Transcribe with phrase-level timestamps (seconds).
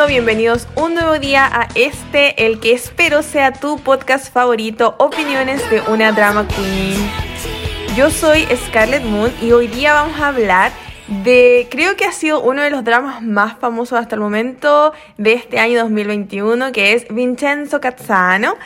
[0.00, 5.80] bienvenidos un nuevo día a este, el que espero sea tu podcast favorito, Opiniones de
[5.82, 6.98] una Drama Queen.
[7.94, 10.72] Yo soy Scarlett Moon y hoy día vamos a hablar
[11.22, 15.34] de, creo que ha sido uno de los dramas más famosos hasta el momento de
[15.34, 18.56] este año 2021, que es Vincenzo Cazzano.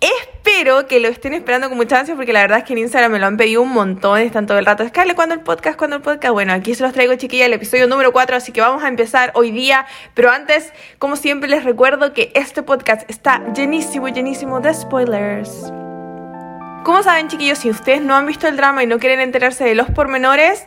[0.00, 3.12] Espero que lo estén esperando con mucha ansia porque la verdad es que en Instagram
[3.12, 5.76] me lo han pedido un montón, están todo el rato, Scarlett, ¿cuándo el podcast?
[5.76, 6.32] ¿Cuándo el podcast?
[6.32, 9.30] Bueno, aquí se los traigo chiquilla el episodio número 4, así que vamos a empezar
[9.34, 14.72] hoy día, pero antes, como siempre les recuerdo que este podcast está llenísimo, llenísimo de
[14.72, 15.70] spoilers.
[16.82, 19.74] Como saben chiquillos, si ustedes no han visto el drama y no quieren enterarse de
[19.74, 20.66] los pormenores,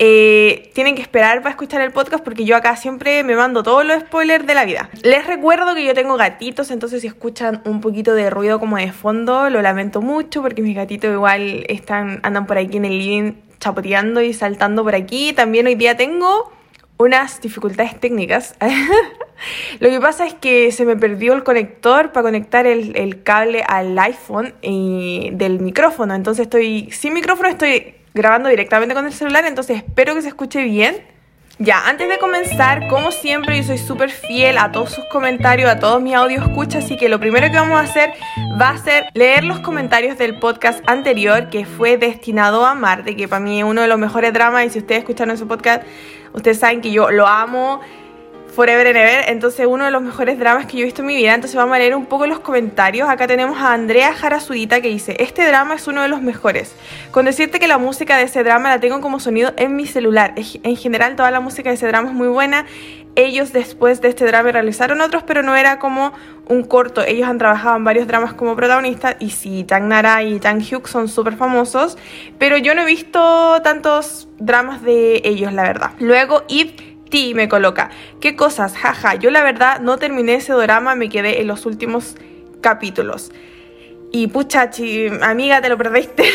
[0.00, 3.84] eh, tienen que esperar para escuchar el podcast porque yo acá siempre me mando todos
[3.84, 4.90] los spoilers de la vida.
[5.02, 8.90] Les recuerdo que yo tengo gatitos, entonces si escuchan un poquito de ruido como de
[8.90, 13.32] fondo, lo lamento mucho porque mis gatitos igual están, andan por aquí en el living
[13.60, 15.32] chapoteando y saltando por aquí.
[15.32, 16.52] También hoy día tengo
[16.96, 18.56] unas dificultades técnicas.
[19.80, 23.62] Lo que pasa es que se me perdió el conector para conectar el, el cable
[23.66, 26.14] al iPhone y del micrófono.
[26.14, 30.62] Entonces estoy sin micrófono, estoy grabando directamente con el celular, entonces espero que se escuche
[30.62, 31.02] bien.
[31.60, 35.78] Ya, antes de comenzar, como siempre, yo soy súper fiel a todos sus comentarios, a
[35.78, 38.12] todos mis audios escucha, así que lo primero que vamos a hacer
[38.60, 43.28] va a ser leer los comentarios del podcast anterior que fue destinado a Marte, que
[43.28, 45.84] para mí es uno de los mejores dramas y si ustedes escucharon ese podcast,
[46.32, 47.80] ustedes saben que yo lo amo
[48.54, 51.16] Forever and Ever, entonces uno de los mejores dramas que yo he visto en mi
[51.16, 53.08] vida, entonces vamos a leer un poco los comentarios.
[53.08, 56.72] Acá tenemos a Andrea Jarasudita que dice, este drama es uno de los mejores.
[57.10, 60.34] Con decirte que la música de ese drama la tengo como sonido en mi celular.
[60.36, 62.64] En general toda la música de ese drama es muy buena.
[63.16, 66.12] Ellos después de este drama realizaron otros, pero no era como
[66.46, 67.02] un corto.
[67.02, 70.86] Ellos han trabajado en varios dramas como protagonistas y sí, Tang Nara y Tang Hyuk
[70.86, 71.98] son súper famosos,
[72.38, 75.90] pero yo no he visto tantos dramas de ellos, la verdad.
[75.98, 78.76] Luego, Eve y me coloca, ¿qué cosas?
[78.76, 82.16] Jaja, yo la verdad no terminé ese drama, me quedé en los últimos
[82.60, 83.30] capítulos.
[84.10, 84.70] Y pucha,
[85.22, 86.24] amiga, te lo perdiste.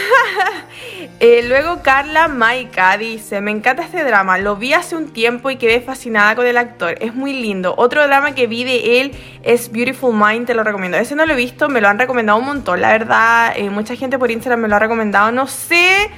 [1.22, 5.58] Eh, luego Carla Maika dice, me encanta este drama, lo vi hace un tiempo y
[5.58, 7.76] quedé fascinada con el actor, es muy lindo.
[7.78, 9.12] Otro drama que vi de él
[9.44, 10.98] es Beautiful Mind, te lo recomiendo.
[10.98, 13.98] Ese no lo he visto, me lo han recomendado un montón, la verdad, eh, mucha
[13.98, 16.10] gente por Instagram me lo ha recomendado, no sé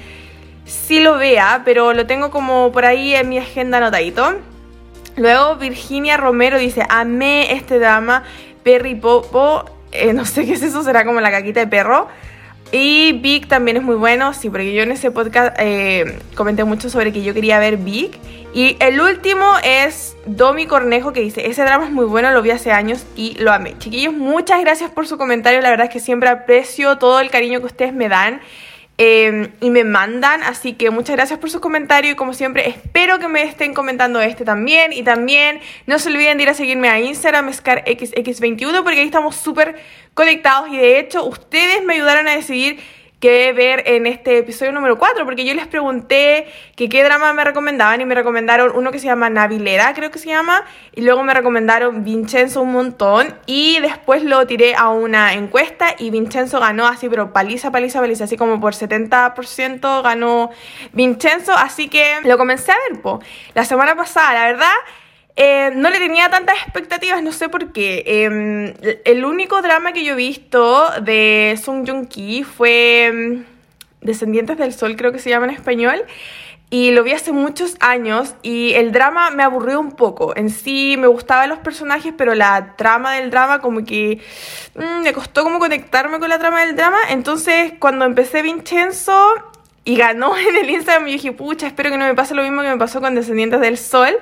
[0.71, 4.35] si lo vea, pero lo tengo como por ahí en mi agenda anotadito.
[5.17, 8.23] Luego Virginia Romero dice, amé este drama,
[8.63, 12.07] Perry Popo, eh, no sé qué es eso, será como la caquita de perro.
[12.71, 16.89] Y Vic también es muy bueno, sí, porque yo en ese podcast eh, comenté mucho
[16.89, 18.17] sobre que yo quería ver Vic.
[18.53, 22.51] Y el último es Domi Cornejo que dice, ese drama es muy bueno, lo vi
[22.51, 23.77] hace años y lo amé.
[23.77, 27.59] Chiquillos, muchas gracias por su comentario, la verdad es que siempre aprecio todo el cariño
[27.59, 28.39] que ustedes me dan.
[28.97, 30.43] Em, y me mandan.
[30.43, 34.21] Así que muchas gracias por sus comentarios y como siempre espero que me estén comentando
[34.21, 34.93] este también.
[34.93, 39.35] Y también no se olviden de ir a seguirme a Instagram, ScarXX21, porque ahí estamos
[39.35, 39.75] súper
[40.13, 42.79] conectados y de hecho ustedes me ayudaron a decidir
[43.21, 47.45] que ver en este episodio número 4, porque yo les pregunté que qué drama me
[47.45, 51.23] recomendaban y me recomendaron uno que se llama Navilera, creo que se llama, y luego
[51.23, 56.87] me recomendaron Vincenzo un montón, y después lo tiré a una encuesta y Vincenzo ganó
[56.87, 60.49] así, pero paliza, paliza, paliza, así como por 70% ganó
[60.91, 63.21] Vincenzo, así que lo comencé a ver, po.
[63.53, 64.73] La semana pasada, la verdad
[65.35, 68.03] eh, no le tenía tantas expectativas, no sé por qué.
[68.05, 68.73] Em,
[69.05, 73.45] el único drama que yo he visto de Sung Joong Ki fue em,
[74.01, 76.03] Descendientes del Sol, creo que se llama en español.
[76.73, 80.33] Y lo vi hace muchos años y el drama me aburrió un poco.
[80.37, 84.21] En sí me gustaban los personajes, pero la trama del drama como que
[84.75, 86.97] mm, me costó como conectarme con la trama del drama.
[87.09, 89.33] Entonces cuando empecé Vincenzo
[89.83, 92.61] y ganó en el Instagram, yo dije, pucha, espero que no me pase lo mismo
[92.61, 94.17] que me pasó con Descendientes del Sol.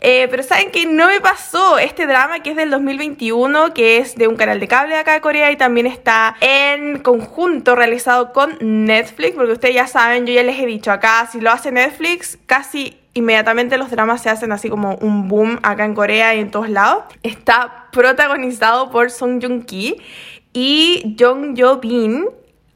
[0.00, 4.14] Eh, pero saben que no me pasó este drama que es del 2021, que es
[4.14, 8.56] de un canal de cable acá de Corea y también está en conjunto realizado con
[8.60, 12.38] Netflix, porque ustedes ya saben, yo ya les he dicho acá, si lo hace Netflix,
[12.46, 16.50] casi inmediatamente los dramas se hacen así como un boom acá en Corea y en
[16.50, 17.04] todos lados.
[17.22, 19.96] Está protagonizado por Song Joong Ki
[20.54, 22.26] y Jong Jo Bin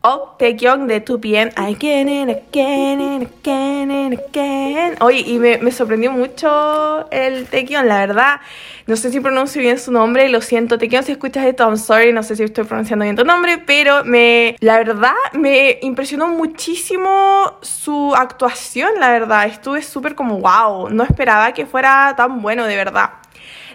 [0.04, 1.50] o Taekyung de 2PM.
[1.56, 4.96] Again and again and again and again.
[5.00, 8.40] Oye, y me, me sorprendió mucho el Taekyung, la verdad.
[8.86, 10.78] No sé si pronuncio bien su nombre, lo siento.
[10.78, 14.04] Taekyung, si escuchas esto, I'm sorry, no sé si estoy pronunciando bien tu nombre, pero
[14.04, 19.46] me, la verdad, me impresionó muchísimo su actuación, la verdad.
[19.46, 23.23] Estuve súper como, wow, no esperaba que fuera tan bueno, de verdad.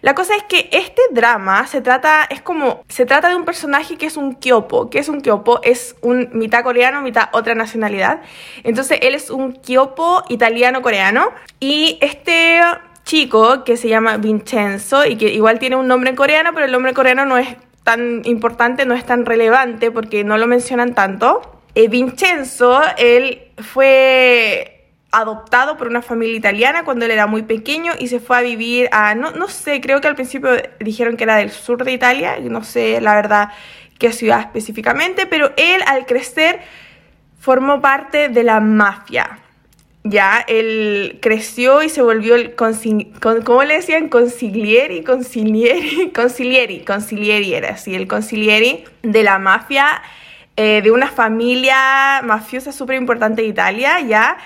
[0.02, 3.98] La cosa es que este drama se trata, es como, se trata de un personaje
[3.98, 4.90] que es un kyopo.
[4.90, 5.60] ¿Qué es un kyopo?
[5.64, 8.22] Es un mitad coreano, mitad otra nacionalidad.
[8.64, 11.32] Entonces él es un kyopo italiano-coreano.
[11.60, 12.62] Y este
[13.04, 16.72] chico que se llama Vincenzo y que igual tiene un nombre en coreano, pero el
[16.72, 21.42] nombre coreano no es tan importante, no es tan relevante porque no lo mencionan tanto.
[21.76, 24.79] Eh, Vincenzo, él fue
[25.12, 28.90] adoptado por una familia italiana cuando él era muy pequeño y se fue a vivir
[28.92, 32.38] a, no, no sé, creo que al principio dijeron que era del sur de Italia,
[32.42, 33.50] no sé la verdad
[33.98, 36.60] qué ciudad específicamente, pero él al crecer
[37.40, 39.40] formó parte de la mafia.
[40.06, 42.74] Ya, él creció y se volvió el, con,
[43.44, 44.08] ¿cómo le decían?
[44.08, 50.02] Consiglieri, consiglieri, consiglieri, consiglieri era así, el consiglieri de la mafia,
[50.56, 54.38] eh, de una familia mafiosa súper importante de Italia, ya.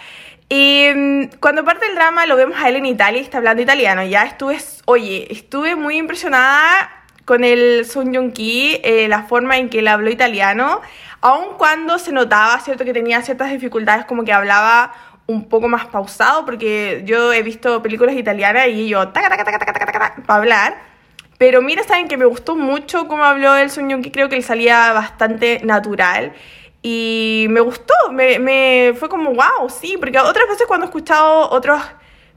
[0.50, 3.62] Y mm, cuando parte el drama lo vemos a él en Italia y está hablando
[3.62, 6.90] italiano, ya estuve, oye, estuve muy impresionada
[7.26, 10.82] con el Sun Jung Ki, eh, la forma en que él habló italiano,
[11.22, 14.94] aun cuando se notaba, ¿cierto?, que tenía ciertas dificultades, como que hablaba
[15.26, 19.74] un poco más pausado, porque yo he visto películas italianas y yo, taca, taca, taca,
[19.74, 20.76] taca, taca, para hablar.
[21.38, 24.44] Pero mira, saben que me gustó mucho cómo habló el Sun Ki, creo que él
[24.44, 26.34] salía bastante natural.
[26.86, 31.50] Y me gustó, me, me fue como, wow, sí, porque otras veces cuando he escuchado
[31.50, 31.82] otros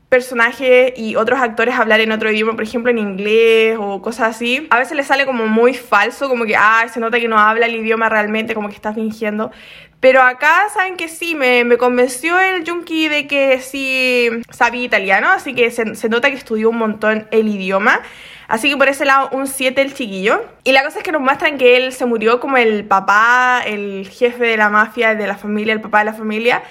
[0.08, 4.67] personajes y otros actores hablar en otro idioma, por ejemplo en inglés o cosas así,
[4.70, 7.67] a veces le sale como muy falso, como que, ah, se nota que no habla
[7.67, 9.50] el idioma realmente, como que está fingiendo.
[10.00, 15.55] Pero acá saben que sí, me, convenció el Junkie de que sí sabía italiano, así
[15.55, 18.02] que se, se, nota que estudió un montón el idioma.
[18.47, 20.44] Así que por ese lado, un 7 el chiquillo.
[20.64, 24.09] Y la cosa es que nos muestran que él se murió como el papá, el
[24.09, 26.62] jefe de la mafia, de la familia, el papá de la familia.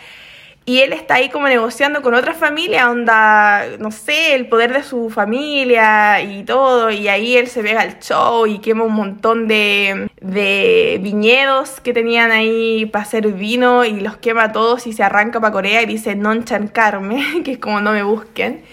[0.67, 4.81] Y él está ahí como negociando con otra familia, onda, no sé, el poder de
[4.81, 6.89] su familia y todo.
[6.89, 11.93] Y ahí él se pega al show y quema un montón de, de viñedos que
[11.93, 15.85] tenían ahí para hacer vino y los quema todos y se arranca para Corea y
[15.85, 18.63] dice non chancarme, que es como no me busquen.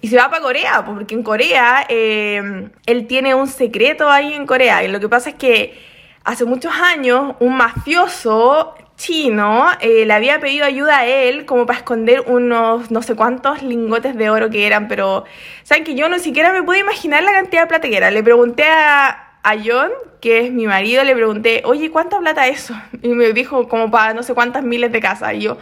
[0.00, 4.44] Y se va para Corea, porque en Corea eh, él tiene un secreto ahí en
[4.44, 4.82] Corea.
[4.82, 5.78] Y lo que pasa es que
[6.24, 11.78] hace muchos años un mafioso chino eh, le había pedido ayuda a él como para
[11.78, 15.24] esconder unos no sé cuántos lingotes de oro que eran, pero
[15.62, 18.10] saben que yo no siquiera me puedo imaginar la cantidad de plata que era.
[18.10, 19.90] Le pregunté a, a John,
[20.20, 22.74] que es mi marido, le pregunté, oye, ¿cuánta plata es eso?
[23.02, 25.34] Y me dijo como para no sé cuántas miles de casas.
[25.34, 25.58] Y yo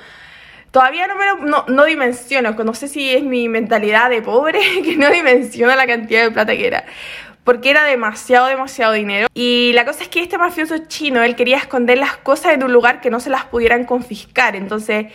[0.71, 4.61] todavía no me lo, no, no dimensiono, no sé si es mi mentalidad de pobre
[4.85, 6.85] que no dimensiona la cantidad de plata que era
[7.47, 9.29] porque era demasiado, demasiado dinero.
[9.33, 12.73] Y la cosa es que este mafioso chino, él quería esconder las cosas en un
[12.73, 14.57] lugar que no se las pudieran confiscar.
[14.57, 15.07] Entonces,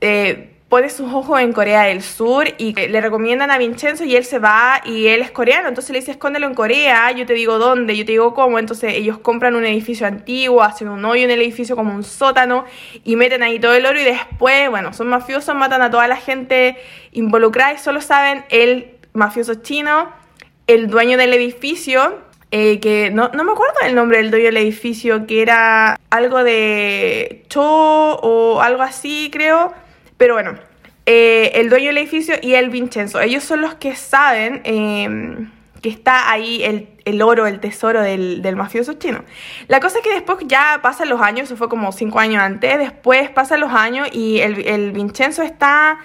[0.00, 4.24] eh, pone sus ojos en Corea del Sur y le recomiendan a Vincenzo y él
[4.24, 5.66] se va y él es coreano.
[5.66, 8.60] Entonces le dice, escóndelo en Corea, yo te digo dónde, yo te digo cómo.
[8.60, 12.64] Entonces ellos compran un edificio antiguo, hacen un hoyo en el edificio como un sótano
[13.02, 16.16] y meten ahí todo el oro y después, bueno, son mafiosos, matan a toda la
[16.16, 16.76] gente
[17.10, 20.25] involucrada y solo saben el mafioso chino
[20.66, 22.20] el dueño del edificio,
[22.50, 26.42] eh, que no, no, me acuerdo el nombre del dueño del edificio, que era algo
[26.44, 29.72] de Cho o algo así, creo.
[30.16, 30.58] Pero bueno,
[31.06, 35.50] eh, el dueño del edificio y el Vincenzo, ellos son los que saben em,
[35.82, 39.24] que está ahí el, el, oro, el tesoro del, del, mafioso chino.
[39.68, 42.78] La cosa es que después ya pasan los años, eso fue como cinco años antes,
[42.78, 45.98] después pasan los años y el, el Vincenzo está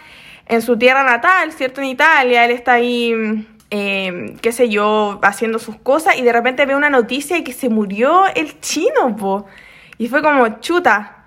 [0.47, 1.81] en su tierra natal, ¿cierto?
[1.81, 6.65] En Italia, él está ahí eh, qué sé yo, haciendo sus cosas y de repente
[6.65, 9.45] ve una noticia y que se murió el chino, po.
[9.97, 11.25] Y fue como, chuta,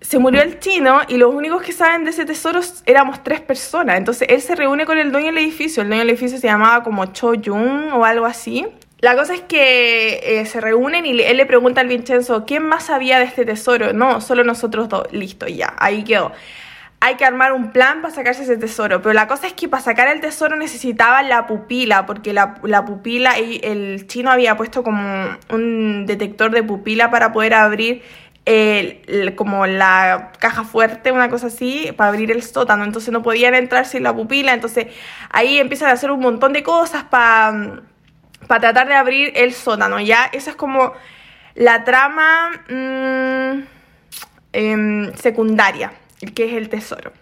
[0.00, 3.98] se murió el chino y los únicos que saben de ese tesoro éramos tres personas.
[3.98, 5.82] Entonces él se reúne con el dueño del edificio.
[5.82, 8.66] El dueño del edificio se llamaba como Cho Jung o algo así.
[9.00, 12.86] La cosa es que eh, se reúnen y él le pregunta al Vincenzo, ¿quién más
[12.86, 13.92] sabía de este tesoro?
[13.92, 15.12] No, solo nosotros dos.
[15.12, 16.32] Listo, ya, ahí quedó
[17.04, 19.02] hay que armar un plan para sacarse ese tesoro.
[19.02, 22.86] Pero la cosa es que para sacar el tesoro necesitaba la pupila, porque la, la
[22.86, 28.02] pupila, el chino había puesto como un detector de pupila para poder abrir
[28.46, 32.84] el, como la caja fuerte, una cosa así, para abrir el sótano.
[32.84, 34.54] Entonces no podían entrar sin la pupila.
[34.54, 34.86] Entonces
[35.28, 37.82] ahí empiezan a hacer un montón de cosas para
[38.48, 40.00] para tratar de abrir el sótano.
[40.00, 40.94] Ya, esa es como
[41.54, 43.62] la trama mmm,
[44.54, 45.92] eh, secundaria
[46.34, 47.12] que es el tesoro.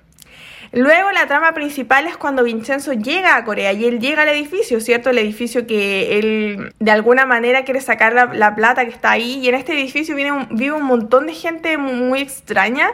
[0.73, 4.81] Luego la trama principal es cuando Vincenzo llega a Corea y él llega al edificio,
[4.81, 5.11] ¿cierto?
[5.11, 9.49] El edificio que él de alguna manera quiere sacar la, plata que está ahí y
[9.49, 12.89] en este edificio vive un, vive un montón de gente muy, extraña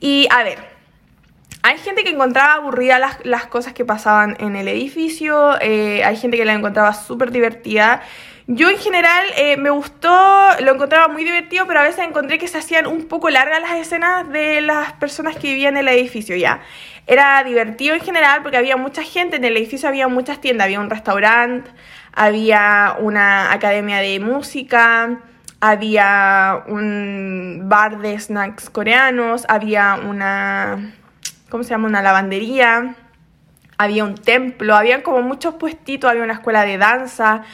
[0.00, 0.58] y a ver,
[1.62, 6.16] hay gente que encontraba aburrida las, las cosas que pasaban en el edificio, eh, hay
[6.16, 8.02] gente que la encontraba súper divertida.
[8.54, 10.10] Yo en general eh, me gustó,
[10.60, 13.78] lo encontraba muy divertido, pero a veces encontré que se hacían un poco largas las
[13.78, 16.60] escenas de las personas que vivían en el edificio ya.
[17.06, 20.80] Era divertido en general porque había mucha gente, en el edificio había muchas tiendas, había
[20.80, 21.70] un restaurante,
[22.12, 25.20] había una academia de música,
[25.60, 30.92] había un bar de snacks coreanos, había una,
[31.48, 31.88] ¿cómo se llama?
[31.88, 32.96] Una lavandería,
[33.78, 37.44] había un templo, había como muchos puestitos, había una escuela de danza.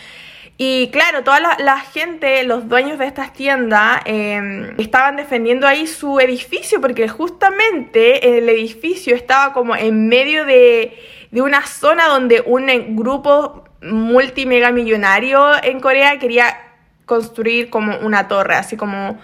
[0.60, 6.18] Y claro, toda la, gente, los dueños de estas tiendas, em, estaban defendiendo ahí su
[6.18, 10.98] edificio porque justamente el edificio estaba como en medio de,
[11.30, 16.58] de una zona donde un grupo multimega millonario en Corea quería
[17.06, 19.16] construir como una torre, así como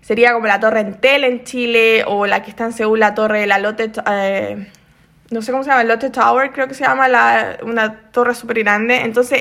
[0.00, 3.46] sería como la torre Entel en Chile o la que está en Seúl, la torre,
[3.46, 4.66] la Lotte, eh,
[5.30, 8.60] no sé cómo se llama, Lotte Tower creo que se llama, la, una torre súper
[8.60, 9.02] grande.
[9.02, 9.40] Entonces,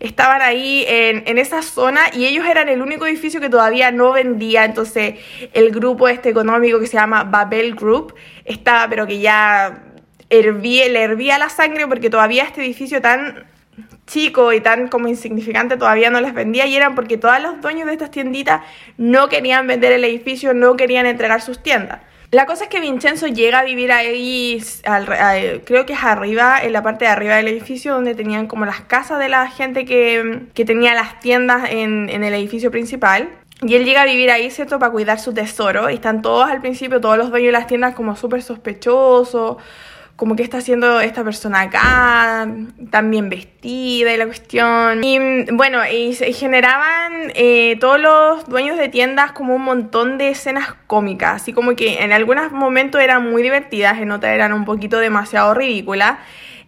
[0.00, 4.12] estaban ahí en, en, esa zona y ellos eran el único edificio que todavía no
[4.12, 4.64] vendía.
[4.64, 5.16] Entonces
[5.52, 8.14] el grupo este económico que se llama Babel Group
[8.44, 9.82] estaba, pero que ya
[10.30, 13.46] hervía, le hervía la sangre porque todavía este edificio tan
[14.06, 17.86] chico y tan como insignificante todavía no les vendía y eran porque todos los dueños
[17.86, 18.62] de estas tienditas
[18.96, 22.00] no querían vender el edificio, no querían entregar sus tiendas.
[22.30, 24.62] La cosa es que Vincenzo llega a vivir ahí,
[25.64, 28.82] creo que es arriba, en la parte de arriba del edificio, donde tenían como las
[28.82, 33.30] casas de la gente que, tenía las tiendas en, en el edificio principal.
[33.62, 34.78] Y él llega a vivir ahí, ¿cierto?
[34.78, 35.88] Para cuidar su tesoro.
[35.90, 39.56] Y están todos al principio, todos los dueños de las tiendas como súper sospechosos
[40.18, 42.48] como que está haciendo esta persona acá,
[42.90, 45.04] tan bien vestida y la cuestión.
[45.04, 50.74] Y bueno, y generaban eh, todos los dueños de tiendas como un montón de escenas
[50.88, 54.98] cómicas, así como que en algunos momentos eran muy divertidas, en otras eran un poquito
[54.98, 56.18] demasiado ridículas.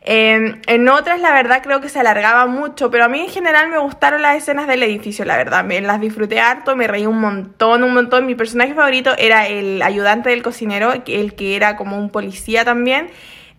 [0.02, 3.68] Em, en otras, la verdad, creo que se alargaba mucho, pero a mí en general
[3.68, 5.64] me gustaron las escenas del edificio, la verdad.
[5.64, 8.26] Me las disfruté harto, me reí un montón, un montón.
[8.26, 13.10] Mi personaje favorito era el ayudante del cocinero, el que era como un policía también.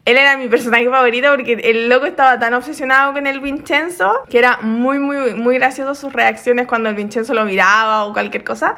[0.03, 4.39] Él era mi personaje favorito porque el loco estaba tan obsesionado con el Vincenzo que
[4.39, 8.75] era muy, muy, muy gracioso sus reacciones cuando el Vincenzo lo miraba o cualquier cosa.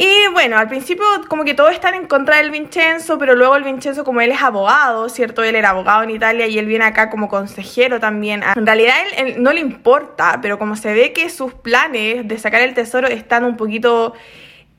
[0.00, 3.64] Y bueno, al principio como que todos están en contra del Vincenzo, pero luego el
[3.64, 5.42] Vincenzo como él es abogado, ¿cierto?
[5.42, 8.44] Él era abogado en Italia y él viene acá como consejero también.
[8.54, 12.62] En realidad él no le importa, pero como se ve que sus planes de sacar
[12.62, 14.14] el tesoro están un poquito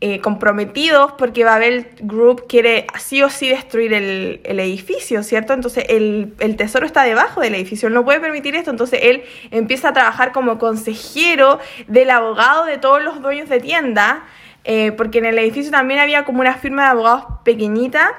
[0.02, 5.52] eh, comprometidos porque Babel Group quiere sí o sí destruir el, edificio, ¿cierto?
[5.52, 9.90] Entonces el, tesoro está debajo del edificio, él no puede permitir esto, entonces él empieza
[9.90, 14.24] a trabajar como consejero del abogado de todos los dueños de tienda,
[14.64, 18.16] eh, porque en el edificio también había como una firma de abogados pequeñita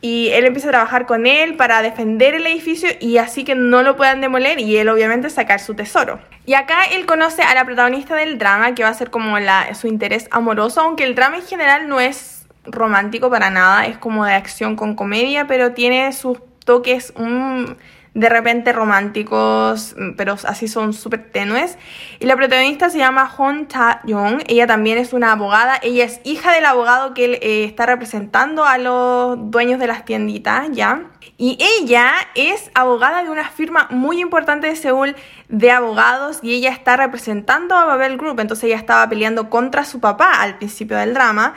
[0.00, 3.82] y él empieza a trabajar con él para defender el edificio y así que no
[3.82, 6.20] lo puedan demoler y él obviamente sacar su tesoro.
[6.46, 9.74] Y acá él conoce a la protagonista del drama, que va a ser como la,
[9.74, 14.24] su interés amoroso, aunque el drama en general no es romántico para nada, es como
[14.24, 17.12] de acción con comedia, pero tiene sus toques...
[17.16, 17.76] un
[18.18, 21.78] de repente románticos, mm, pero así son súper tenues.
[22.18, 24.42] Y la protagonista se llama Hon Ta-young.
[24.48, 25.78] Ella también es una abogada.
[25.82, 30.68] Ella es hija del abogado que eh, está representando a los dueños de las tienditas,
[30.72, 31.02] ¿ya?
[31.36, 35.14] Y ella es abogada de una firma muy importante de Seúl
[35.48, 38.40] de abogados y ella está representando a Babel Group.
[38.40, 41.54] Entonces ella estaba peleando contra su papá al principio del drama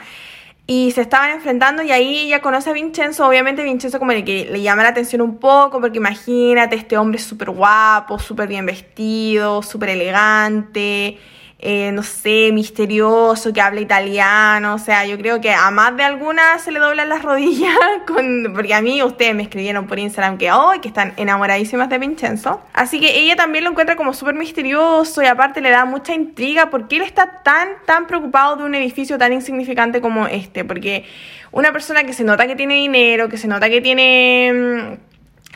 [0.74, 4.48] y se estaban enfrentando y ahí ella conoce a Vincenzo, obviamente Vincenzo como el que
[4.50, 9.62] le llama la atención un poco, porque imagínate, este hombre súper guapo, súper bien vestido,
[9.62, 11.18] súper elegante,
[11.64, 16.02] eh, no sé, misterioso, que habla italiano, o sea, yo creo que a más de
[16.02, 17.72] alguna se le doblan las rodillas,
[18.52, 22.60] porque a mí ustedes me escribieron por Instagram que hoy que están enamoradísimas de Vincenzo,
[22.72, 26.68] así que ella también lo encuentra como súper misterioso y aparte le da mucha intriga
[26.68, 31.04] porque él está tan, tan preocupado de un edificio tan insignificante como este, porque
[31.52, 35.11] una persona que se nota que tiene dinero, que se nota que tiene mm,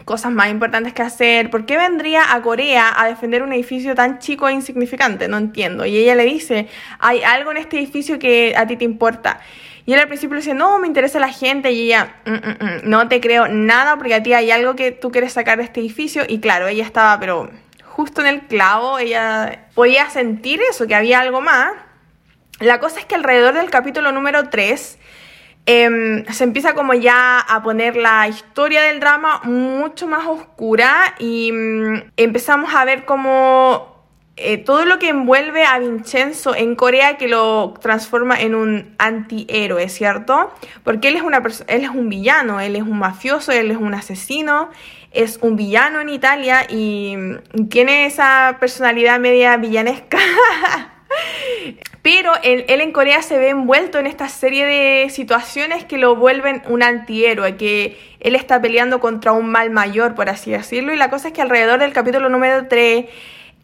[0.06, 1.50] cosas más importantes que hacer.
[1.50, 5.26] ¿Por qué vendría a Corea a defender un edificio tan chico e insignificante?
[5.26, 5.84] No entiendo.
[5.84, 6.68] Y ella le dice,
[7.00, 9.40] hay algo en este edificio que a ti te importa.
[9.84, 11.72] Y él al principio le dice, no, me interesa la gente.
[11.72, 14.92] Y ella, mm, mm, mm, no te creo nada porque a ti hay algo que
[14.92, 16.22] tú quieres sacar de este edificio.
[16.28, 17.50] Y claro, ella estaba, pero
[17.82, 21.72] justo en el clavo, ella podía sentir eso, que había algo más.
[22.60, 24.98] La cosa es que alrededor del capítulo número 3
[25.68, 31.50] Em, se empieza como ya a poner la historia del drama mucho más oscura y
[31.50, 33.96] mm, empezamos a ver como
[34.36, 39.88] eh, todo lo que envuelve a Vincenzo en Corea que lo transforma en un antihéroe,
[39.88, 40.52] ¿cierto?
[40.84, 43.92] Porque él es, una él es un villano, él es un mafioso, él es un
[43.92, 44.70] asesino,
[45.10, 50.18] es un villano en Italia y mm, tiene esa personalidad media villanesca.
[52.02, 56.16] Pero él, él, en Corea se ve envuelto en esta serie de situaciones que lo
[56.16, 60.92] vuelven un antihéroe, que él está peleando contra un mal mayor, por así decirlo.
[60.92, 63.06] Y la cosa es que alrededor del capítulo número 3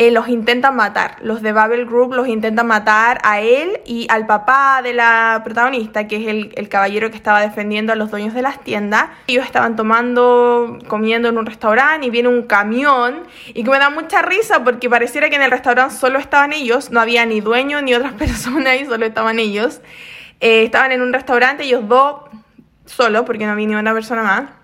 [0.03, 1.17] eh, los intentan matar.
[1.23, 6.09] Los de Babel Group los intentan matar a él y al papá de la protagonista,
[6.09, 9.11] que es el, caballero que estaba defendiendo a los dueños de las tiendas.
[9.27, 13.91] Ellos estaban tomando, comiendo en un restaurante y viene un camión y que me da
[13.91, 17.83] mucha risa porque pareciera que en el restaurante solo estaban ellos, no había ni dueño
[17.83, 19.81] ni otras personas y solo estaban ellos.
[20.41, 22.23] Eh, estaban en un restaurante, ellos dos
[22.87, 24.62] solo, porque no había ni una persona más.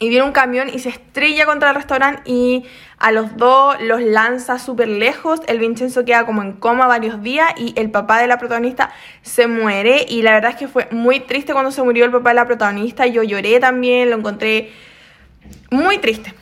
[0.00, 2.64] Y viene un camión y se estrella contra el restaurante y
[2.98, 5.40] a los dos los lanza súper lejos.
[5.48, 8.90] El Vincenzo queda como en coma varios días y el papá de la protagonista
[9.22, 10.06] se muere.
[10.08, 12.46] Y la verdad es que fue muy triste cuando se murió el papá de la
[12.46, 13.06] protagonista.
[13.06, 14.70] Yo lloré también, lo encontré
[15.70, 16.32] muy triste.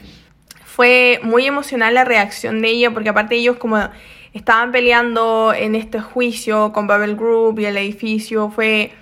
[0.64, 3.78] Fue muy emocional la reacción de ella porque aparte ellos como
[4.34, 8.92] estaban peleando en este juicio con Babel Group y el edificio, fue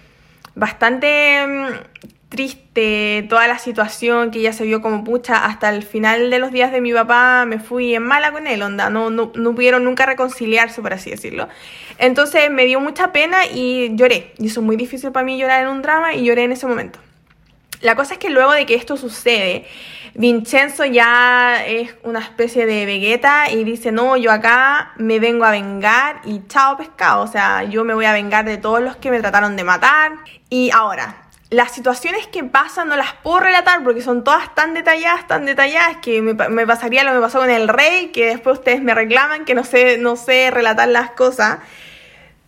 [0.55, 6.31] bastante mm, triste toda la situación que ella se vio como pucha hasta el final
[6.31, 9.33] de los días de mi papá me fui en mala con él onda no, no,
[9.35, 11.49] no pudieron nunca reconciliarse por así decirlo
[11.99, 15.63] entonces me dio mucha pena y lloré y eso es muy difícil para mí llorar
[15.63, 16.99] en un drama y lloré en ese momento
[17.81, 19.67] la cosa es que luego de que esto sucede
[20.17, 25.51] Vincenzo ya es una especie de Vegeta y dice, no, yo acá me vengo a
[25.51, 29.11] vengar y chao pescado, o sea, yo me voy a vengar de todos los que
[29.11, 30.13] me trataron de matar.
[30.49, 31.24] Y ahora,
[31.55, 35.99] las situaciones que pasan no las puedo relatar porque son todas tan detalladas, tan detalladas
[35.99, 39.45] que me, pasaría lo que me pasó con el rey, que después ustedes me reclaman
[39.45, 41.59] que no sé, no sé relatar las cosas.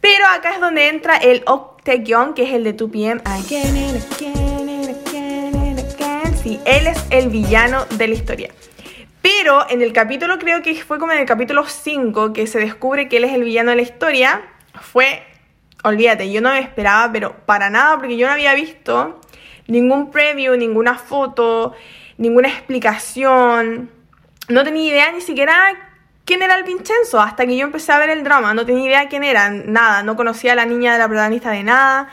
[0.01, 3.23] Pero acá es donde entra el Octagon, que es el de 2PM.
[6.43, 8.51] Sí, él es el villano de la historia.
[9.23, 13.09] Pero en el capítulo, creo que fue como en el capítulo 5, que se descubre
[13.09, 14.43] que él es el villano de la historia,
[14.81, 15.23] fue
[15.83, 19.21] olvídate, yo no me esperaba, pero para nada, porque yo no había visto
[19.67, 21.75] ningún preview, ninguna foto,
[22.19, 23.91] ninguna explicación.
[24.49, 25.55] No tenía idea ni siquiera
[26.25, 28.55] quién era el Vincenzo hasta que yo empecé a ver el drama.
[28.55, 30.03] No tenía idea quién era, nada.
[30.03, 32.09] No conocía a la niña de la protagonista de nada.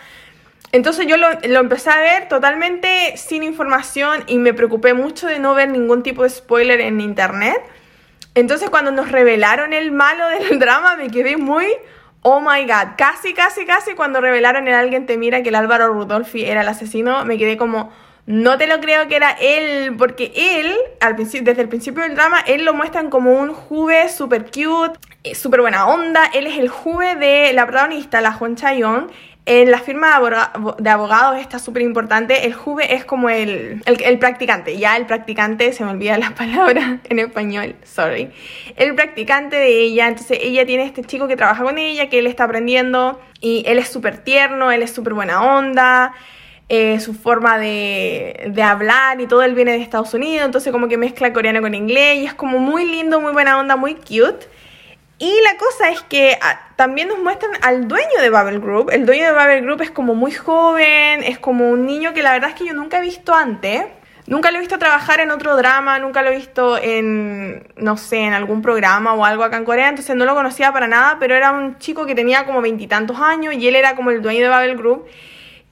[0.71, 5.37] Entonces yo lo, lo, empecé a ver totalmente sin información y me preocupé mucho de
[5.37, 7.61] no ver ningún tipo de spoiler en internet.
[8.33, 11.67] Entonces cuando nos revelaron el malo del drama me quedé muy
[12.25, 15.89] Oh my god, casi, casi, casi cuando revelaron en Alguien te mira que el Álvaro
[15.89, 17.91] Rudolfi era el asesino, me quedé como,
[18.25, 20.73] no te lo creo que era él, porque él,
[21.41, 25.61] desde el principio del drama, él lo muestran como un juve super cute, eh, súper
[25.61, 29.11] buena onda, él es el juve de la protagonista, la Juan Chayon,
[29.45, 30.21] en la firma
[30.79, 32.45] de abogados está súper importante.
[32.45, 34.77] El juve es como el, el, practicante.
[34.77, 38.31] Ya el practicante, se me olvida la palabra en español, sorry.
[38.77, 40.07] El practicante de ella.
[40.07, 43.19] Entonces ella tiene este chico que trabaja con ella, que él está aprendiendo.
[43.41, 46.13] Y él es súper tierno, él es súper buena onda.
[46.75, 50.43] Eh, su forma de, hablar y todo él viene de Estados Unidos.
[50.43, 52.17] Entonces como que mezcla coreano con inglés.
[52.17, 54.47] Y es como muy lindo, muy buena onda, muy cute.
[55.19, 58.89] Y la cosa es que ah, también nos muestran al dueño de Babel Group.
[58.91, 62.31] El dueño de Babel Group es como muy joven, es como un niño que la
[62.31, 63.83] verdad es que yo nunca he visto antes.
[64.25, 68.17] Nunca lo he visto trabajar en otro drama, nunca lo he visto en, no sé,
[68.21, 71.35] en algún programa o algo acá en Corea, entonces no lo conocía para nada, pero
[71.35, 74.47] era un chico que tenía como veintitantos años y él era como el dueño de
[74.47, 75.05] Babel Group.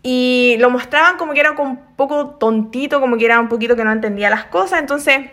[0.03, 3.83] Y lo mostraban como que era un poco tontito, como que era un poquito que
[3.83, 5.29] no entendía las cosas, entonces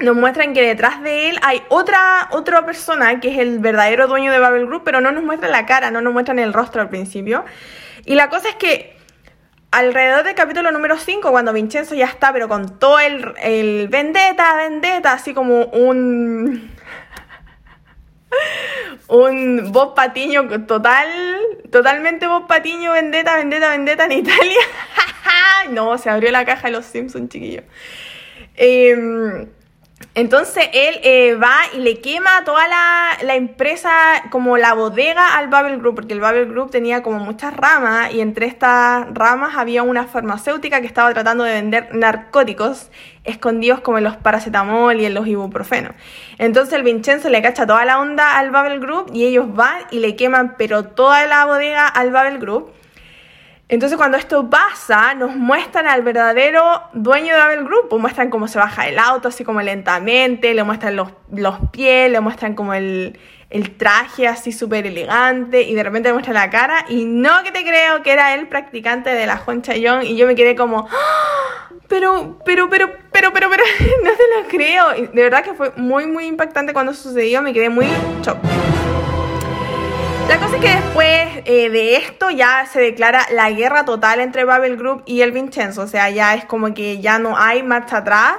[0.00, 4.32] nos muestran que detrás de él hay otra, otra persona que es el verdadero dueño
[4.32, 6.88] de Babel Group, pero no nos muestran la cara, no nos muestran el rostro al
[6.88, 7.44] principio.
[8.04, 8.96] Y la cosa es que
[9.70, 14.56] alrededor del capítulo número 5, cuando Vincenzo ya está, pero con todo el, el vendetta,
[14.56, 16.73] vendetta, así como un...
[19.08, 21.08] un Bob Patiño total,
[21.70, 24.60] totalmente Bob Patiño, vendetta, vendetta, vendetta en Italia.
[25.70, 27.62] no, se abrió la caja de los Simpsons, chiquillo.
[28.56, 29.46] Eh,
[30.16, 33.90] entonces él eh, va y le quema toda la, la, empresa,
[34.30, 38.20] como la bodega al Babel Group, porque el Babel Group tenía como muchas ramas y
[38.20, 42.90] entre estas ramas había una farmacéutica que estaba tratando de vender narcóticos
[43.24, 45.94] escondidos como en los paracetamol y en los ibuprofenos.
[46.38, 49.98] Entonces el Vincenzo le cacha toda la onda al Babel Group y ellos van y
[49.98, 52.72] le queman pero toda la bodega al Babel Group.
[53.68, 58.46] Entonces cuando esto pasa, nos muestran al verdadero dueño de Babel Group, pues muestran cómo
[58.46, 62.74] se baja el auto, así como lentamente, le muestran los, los pies, le muestran como
[62.74, 67.42] el, el traje así súper elegante y de repente le muestran la cara y no
[67.42, 69.62] que te creo que era el practicante de la Juan
[70.02, 71.68] y yo me quedé como, ¡Ah!
[71.88, 73.62] pero, pero, pero, pero, pero, pero,
[74.02, 74.96] no te lo creo.
[74.96, 77.86] Y de verdad que fue muy, muy impactante cuando sucedió, me quedé muy
[78.22, 78.38] shock.
[80.28, 84.44] La cosa es que después eh, de esto ya se declara la guerra total entre
[84.44, 87.98] Babel Group y el Vincenzo, o sea, ya es como que ya no hay marcha
[87.98, 88.36] atrás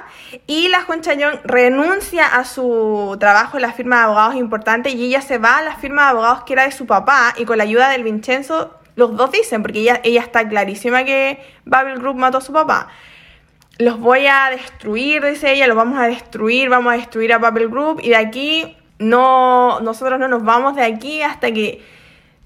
[0.48, 5.04] y la Juan Chayón renuncia a su trabajo en la firma de abogados importante y
[5.04, 7.58] ella se va a la firma de abogados que era de su papá y con
[7.58, 12.16] la ayuda del Vincenzo, los dos dicen, porque ella, ella está clarísima que Babel Group
[12.16, 12.88] mató a su papá.
[13.78, 17.68] Los voy a destruir, dice ella, los vamos a destruir, vamos a destruir a Babel
[17.68, 21.82] Group y de aquí no, nosotros no nos vamos de aquí hasta que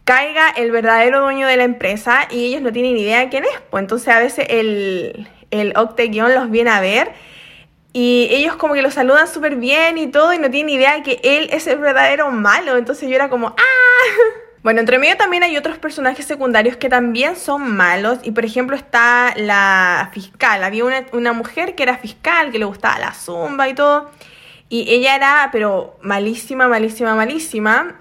[0.05, 3.61] caiga el verdadero dueño de la empresa y ellos no tienen idea de quién es.
[3.71, 7.13] Pues entonces a veces el, el Octeguión los viene a ver
[7.93, 11.03] y ellos como que lo saludan súper bien y todo y no tienen idea de
[11.03, 12.77] que él es el verdadero malo.
[12.77, 13.55] Entonces yo era como, ¡ah!
[14.63, 18.19] Bueno, entre medio también hay otros personajes secundarios que también son malos.
[18.23, 20.63] Y por ejemplo está la fiscal.
[20.63, 24.11] Había una, una mujer que era fiscal, que le gustaba la zumba y todo.
[24.71, 27.97] Y ella era, pero malísima, malísima, malísima.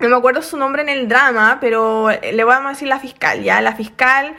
[0.00, 3.42] No me acuerdo su nombre en el drama, pero le voy a decir la fiscal,
[3.42, 3.60] ¿ya?
[3.60, 4.34] La fiscal,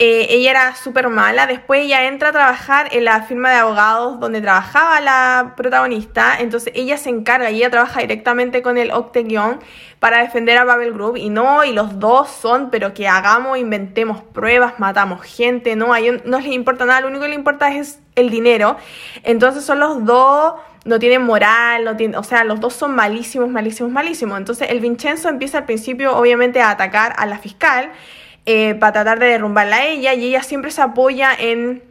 [0.00, 1.46] eh, ella era súper mala.
[1.46, 6.38] Después ella entra a trabajar en la firma de abogados donde trabajaba la protagonista.
[6.40, 9.60] Entonces ella se encarga y ella trabaja directamente con el Octeguión
[10.00, 11.18] para defender a Babel Group.
[11.18, 15.76] Y no, y los dos son, pero que hagamos, inventemos pruebas, matamos gente.
[15.76, 18.76] No, a ellos no les importa nada, lo único que les importa es el dinero.
[19.22, 20.54] Entonces son los dos
[20.84, 24.38] no tienen moral, no tienen, o sea, los dos son malísimos, malísimos, malísimos.
[24.38, 27.90] Entonces el Vincenzo empieza al principio obviamente a atacar a la fiscal
[28.46, 31.82] eh, para tratar de derrumbarla a ella y ella siempre se apoya en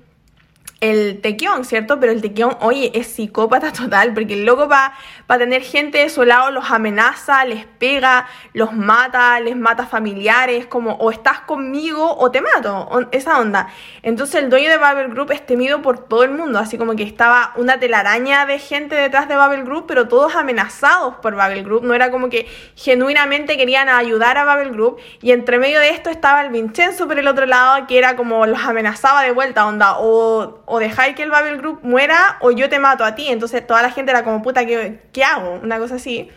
[0.82, 2.00] el tequión, ¿cierto?
[2.00, 4.94] Pero el tequión, oye, es psicópata total, porque el loco va
[5.28, 10.66] a tener gente de su lado, los amenaza, les pega, los mata, les mata familiares,
[10.66, 13.70] como o estás conmigo o te mato, esa onda.
[14.02, 17.04] Entonces el dueño de Babel Group es temido por todo el mundo, así como que
[17.04, 21.84] estaba una telaraña de gente detrás de Babel Group, pero todos amenazados por Babel Group,
[21.84, 26.10] no era como que genuinamente querían ayudar a Babel Group, y entre medio de esto
[26.10, 30.00] estaba el Vincenzo por el otro lado, que era como los amenazaba de vuelta, onda,
[30.00, 33.28] o o dejáis que el Babel Group muera o yo te mato a ti.
[33.28, 35.60] Entonces toda la gente era como, puta, ¿qué, ¿qué hago?
[35.62, 36.30] Una cosa así.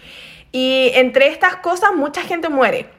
[0.51, 2.91] Y entre estas cosas mucha gente muere.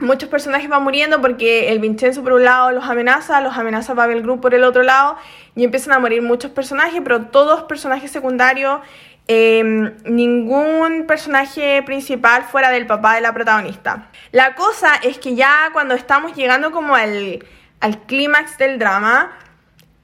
[0.00, 4.20] Muchos personajes van muriendo porque el Vincenzo por un lado los amenaza, los amenaza Babel
[4.20, 5.16] Group por el otro lado
[5.54, 8.80] y empiezan a morir muchos personajes, pero todos personajes secundarios,
[9.28, 14.10] em, ningún personaje principal fuera del papá de la protagonista.
[14.30, 17.42] La cosa es que ya cuando estamos llegando como al,
[17.80, 19.32] al clímax del drama,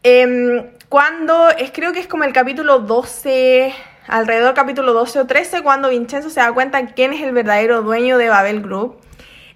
[0.02, 3.72] Em, cuando, es, creo que es como el capítulo 12,
[4.08, 7.82] alrededor del capítulo 12 o 13, cuando Vincenzo se da cuenta quién es el verdadero
[7.82, 8.96] dueño de Babel Group.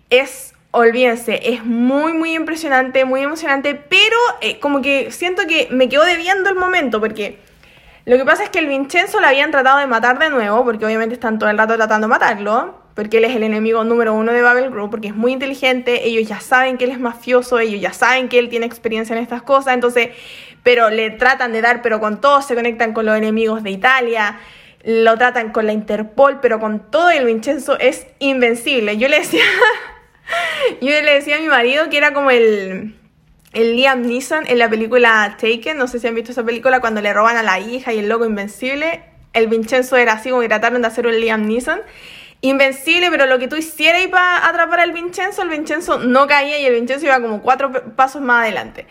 [0.09, 5.89] Es, olvídense, es muy, muy impresionante, muy emocionante, pero eh, como que siento que me
[5.89, 7.41] quedo debiendo el momento, porque
[8.05, 10.87] lo que pasa es que el Vincenzo lo habían tratado de matar de nuevo, porque
[10.87, 14.33] obviamente están todo el rato tratando de matarlo porque él es el enemigo número uno
[14.33, 17.79] de Babel Group, porque es muy inteligente, ellos ya saben que él es mafioso, ellos
[17.79, 20.09] ya saben que él tiene experiencia en estas cosas, entonces,
[20.63, 24.39] pero le tratan de dar, pero con todo, se conectan con los enemigos de Italia,
[24.83, 28.97] lo tratan con la Interpol, pero con todo el Vincenzo es invencible.
[28.97, 29.45] Yo le decía,
[30.81, 32.95] yo le decía a mi marido que era como el,
[33.53, 37.03] el Liam Neeson en la película Taken, no sé si han visto esa película, cuando
[37.03, 39.03] le roban a la hija y el loco invencible,
[39.35, 41.81] el Vincenzo era así como que trataron de hacer un Liam Neeson
[42.49, 46.67] invencible, pero lo que tú hicieras para atrapar al Vincenzo, el Vincenzo no caía y
[46.67, 48.87] el Vincenzo iba como cuatro pasos más adelante.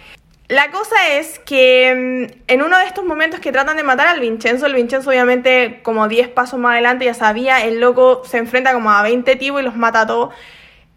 [0.47, 4.19] La cosa es que mm, en uno de estos momentos que tratan de matar al
[4.19, 8.73] Vincenzo, el Vincenzo obviamente como 10 pasos más adelante ya sabía, el loco se enfrenta
[8.73, 10.33] como a 20 tipos y los mata a todos.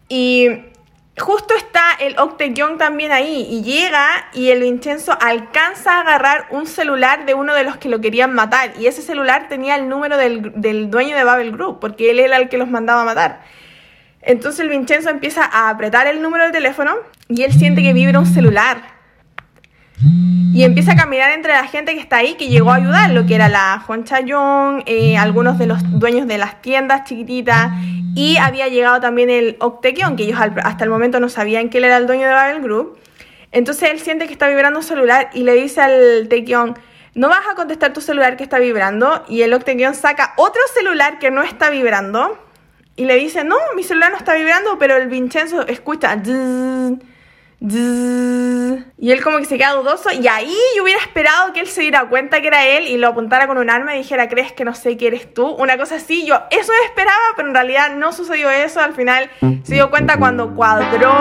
[0.07, 0.49] Y
[1.19, 6.65] justo está el Octegion también ahí y llega y el Vincenzo alcanza a agarrar un
[6.65, 10.17] celular de uno de los que lo querían matar y ese celular tenía el número
[10.17, 13.41] del, del dueño de Babel Group porque él era el que los mandaba a matar.
[14.21, 16.95] Entonces el Vincenzo empieza a apretar el número de teléfono
[17.27, 18.99] y él siente que vibra un celular
[20.53, 23.35] y empieza a caminar entre la gente que está ahí, que llegó a ayudarlo, que
[23.35, 27.71] era la Juan Chayón, eh, algunos de los dueños de las tiendas chiquititas,
[28.15, 31.85] y había llegado también el Octequion, que ellos hasta el momento no sabían que él
[31.85, 32.97] era el dueño de Babel Group.
[33.51, 36.77] Entonces él siente que está vibrando un celular y le dice al Tequion,
[37.15, 41.19] no vas a contestar tu celular que está vibrando, y el Octequion saca otro celular
[41.19, 42.37] que no está vibrando,
[42.95, 46.21] y le dice, no, mi celular no está vibrando, pero el Vincenzo escucha...
[47.61, 51.81] Y él como que se queda dudoso y ahí yo hubiera esperado que él se
[51.81, 54.63] diera cuenta que era él y lo apuntara con un arma y dijera, ¿crees que
[54.63, 55.47] no sé que eres tú?
[55.47, 58.79] Una cosa así, yo eso esperaba, pero en realidad no sucedió eso.
[58.79, 59.29] Al final
[59.63, 61.11] se dio cuenta cuando cuadró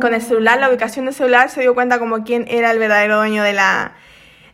[0.00, 3.16] con el celular, la ubicación del celular, se dio cuenta como quién era el verdadero
[3.16, 3.92] dueño de la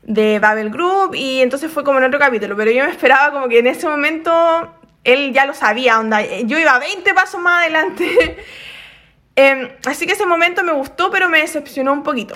[0.02, 3.48] de Babel Group y entonces fue como en otro capítulo, pero yo me esperaba como
[3.48, 4.72] que en ese momento
[5.04, 8.36] él ya lo sabía, onda, yo iba 20 pasos más adelante.
[9.36, 12.34] Em, así que ese momento me gustó, pero me decepcionó un poquito.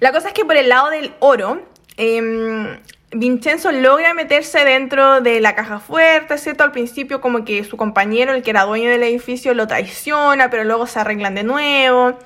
[0.00, 1.62] La cosa es que por el lado del oro,
[1.96, 2.78] eh,
[3.12, 6.62] Vincenzo logra meterse dentro de la caja fuerte, ¿cierto?
[6.62, 10.62] Al principio como que su compañero, el que era dueño del edificio, lo traiciona, pero
[10.62, 12.16] luego se arreglan de nuevo.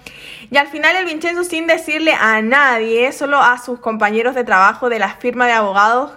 [0.51, 4.91] Y al final el Vincenzo, sin decirle a nadie, solo a sus compañeros de trabajo
[4.91, 6.13] de la firma de abogados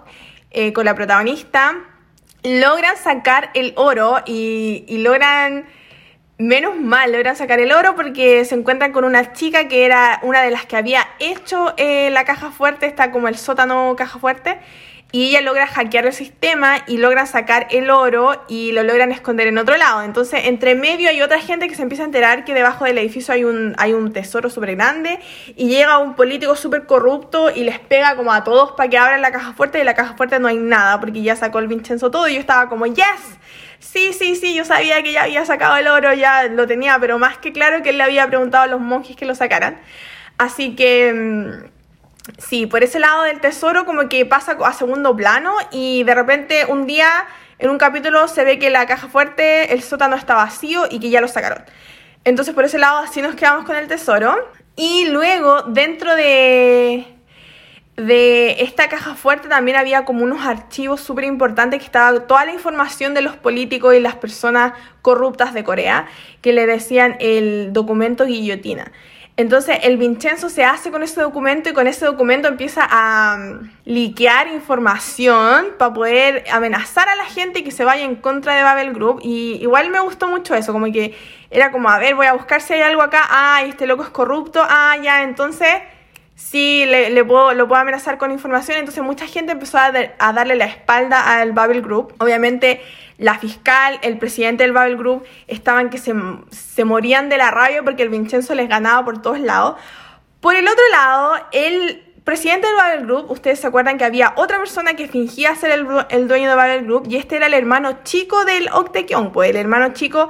[0.51, 1.77] eh, con la protagonista,
[2.43, 5.65] logran sacar el oro y logran
[6.39, 10.43] Menos mal logran sacar el oro porque se encuentran con una chica que era una
[10.43, 14.59] de las que había hecho eh, la caja fuerte, está como el sótano caja fuerte,
[15.11, 19.47] y ella logra hackear el sistema y logra sacar el oro y lo logran esconder
[19.47, 20.03] en otro lado.
[20.03, 23.33] Entonces, entre medio hay otra gente que se empieza a enterar que debajo del edificio
[23.33, 25.19] hay un, hay un tesoro súper grande
[25.55, 29.23] y llega un político súper corrupto y les pega como a todos para que abran
[29.23, 31.67] la caja fuerte y en la caja fuerte no hay nada porque ya sacó el
[31.67, 33.05] Vincenzo todo y yo estaba como, yes,
[33.79, 37.19] sí, sí, sí, yo sabía que ya había sacado el oro, ya lo tenía, pero
[37.19, 39.79] más que claro que él le había preguntado a los monjes que lo sacaran.
[40.37, 41.13] Así que...
[41.13, 41.77] Mm,
[42.37, 46.65] sí, por ese lado del tesoro como que pasa a segundo plano y de repente
[46.67, 47.09] un día
[47.59, 51.09] en un capítulo se ve que la caja fuerte, el sótano está vacío y que
[51.09, 51.63] ya lo sacaron.
[52.23, 54.51] Entonces por ese lado así nos quedamos con el tesoro.
[54.75, 57.16] Y luego dentro de,
[57.97, 62.53] de esta caja fuerte también había como unos archivos súper importantes que estaba toda la
[62.53, 66.07] información de los políticos y las personas corruptas de Corea
[66.41, 68.91] que le decían el documento guillotina.
[69.35, 73.69] Entonces el Vincenzo se hace con ese documento y con ese documento empieza a um,
[73.85, 78.93] liquear información para poder amenazar a la gente que se vaya en contra de Babel
[78.93, 79.21] Group.
[79.23, 81.15] Y igual me gustó mucho eso, como que
[81.49, 84.09] era como, a ver, voy a buscar si hay algo acá, ah, este loco es
[84.09, 85.69] corrupto, ah, ya, entonces
[86.37, 88.77] sí, le, puedo, lo puedo amenazar con información.
[88.77, 92.13] Entonces mucha gente empezó a, darle la espalda al Babel Group.
[92.19, 92.81] Obviamente
[93.17, 96.13] la fiscal, el presidente del Babel Group estaban que se,
[96.51, 99.75] se morían de la rabia porque el Vincenzo les ganaba por todos lados.
[100.39, 104.59] Por el otro lado, el presidente del Babel Group, ustedes se acuerdan que había otra
[104.59, 108.03] persona que fingía ser el, el dueño de Babel Group y este era el hermano
[108.03, 110.29] chico del Octekion, pues el hermano chico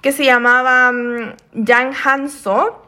[0.00, 2.87] que se llamaba um, Yang Hanso.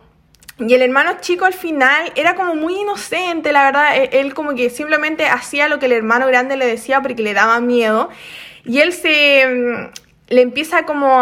[0.60, 4.54] Y el hermano chico al final era como muy inocente, la verdad, e-, él como
[4.54, 8.10] que simplemente hacía lo que el hermano grande le decía porque le daba miedo.
[8.64, 9.90] Y él se mm,
[10.28, 11.16] le empieza como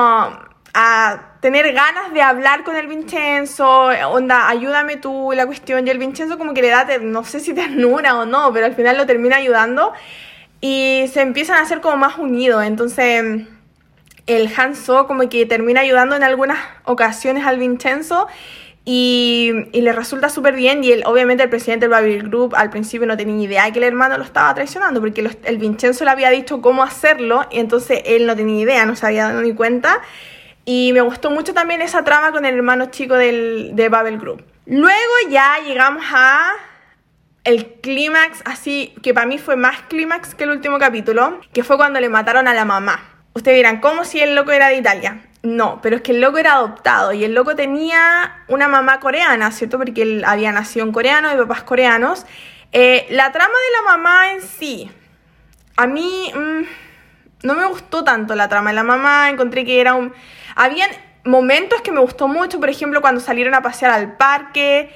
[0.74, 5.86] a, tener ganas de hablar con el Vincenzo, onda, ayúdame tú, la cuestión.
[5.86, 8.74] Y el Vincenzo como que le da, no sé si ternura o no, pero al
[8.74, 9.92] final lo termina ayudando.
[10.60, 12.64] Y se empiezan a hacer como más unidos.
[12.64, 13.46] Entonces
[14.26, 18.26] el Hanso como que termina ayudando en algunas ocasiones al Vincenzo
[18.90, 23.06] y, le resulta súper bien y él, obviamente el presidente del Babel Group al principio
[23.06, 26.62] no tenía idea que el hermano lo estaba traicionando porque el Vincenzo le había dicho
[26.62, 30.00] cómo hacerlo y entonces él no tenía idea, no se había dado ni cuenta.
[30.64, 34.42] Y me gustó mucho también esa trama con el hermano chico del, de Babel Group.
[34.64, 36.52] Luego ya llegamos a
[37.44, 41.76] el clímax, así que para mí fue más clímax que el último capítulo, que fue
[41.76, 43.02] cuando le mataron a la mamá.
[43.34, 45.27] Ustedes dirán, ¿cómo si el loco era de Italia?
[45.42, 49.50] No, pero es que el loco era adoptado y el loco tenía una mamá coreana,
[49.52, 49.78] ¿cierto?
[49.78, 52.26] Porque él había nacido en coreano, de papás coreanos.
[52.72, 54.90] Eh, la trama de la mamá en sí,
[55.76, 59.94] a mí mm, no me gustó tanto la trama de la mamá, encontré que era
[59.94, 60.12] un...
[60.56, 60.90] Habían
[61.24, 64.90] momentos que me gustó mucho, por ejemplo, cuando salieron a pasear al parque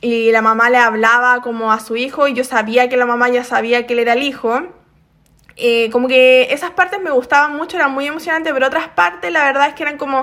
[0.00, 3.28] y la mamá le hablaba como a su hijo y yo sabía que la mamá
[3.28, 4.62] ya sabía que él era el hijo.
[5.62, 9.44] Eh, como que esas partes me gustaban mucho, eran muy emocionantes, pero otras partes la
[9.44, 10.22] verdad es que eran como,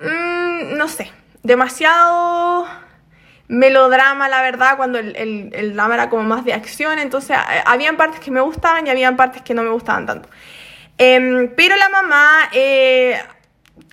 [0.00, 1.12] mm, no sé,
[1.44, 2.66] demasiado
[3.46, 5.14] melodrama, la verdad, cuando el,
[5.54, 8.90] el, drama era como más de acción, entonces eh, habían partes que me gustaban y
[8.90, 10.28] habían partes que no me gustaban tanto.
[10.98, 13.20] Em, pero la mamá eh,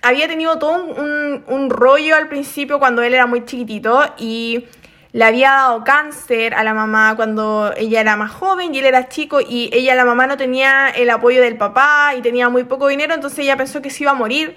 [0.02, 4.66] había tenido todo un, un rollo al principio cuando él era muy chiquitito y
[5.14, 9.08] le había dado cáncer a la mamá cuando ella era más joven y él era
[9.08, 12.88] chico y ella, la mamá, no tenía el apoyo del papá y tenía muy poco
[12.88, 14.56] dinero, entonces ella pensó que se iba a morir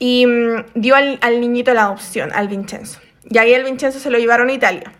[0.00, 2.98] y mm, dio al, niñito la adopción, al Vincenzo.
[3.30, 4.92] Y ahí el Vincenzo se lo llevaron a Italia.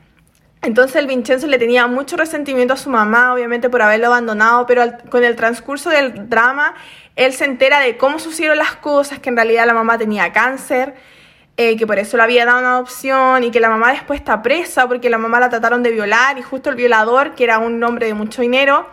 [0.63, 4.85] Entonces el Vincenzo le tenía mucho resentimiento a su mamá, obviamente por haberlo abandonado, pero
[5.11, 6.77] con el transcurso del drama,
[7.17, 10.95] él se entera de cómo sucedieron las cosas, que en realidad la mamá tenía cáncer,
[11.57, 14.43] eh, que por eso le había dado una adopción y que la mamá después está
[14.43, 17.83] presa porque la mamá la trataron de violar y justo el violador, que era un
[17.85, 18.89] hombre de mucho dinero,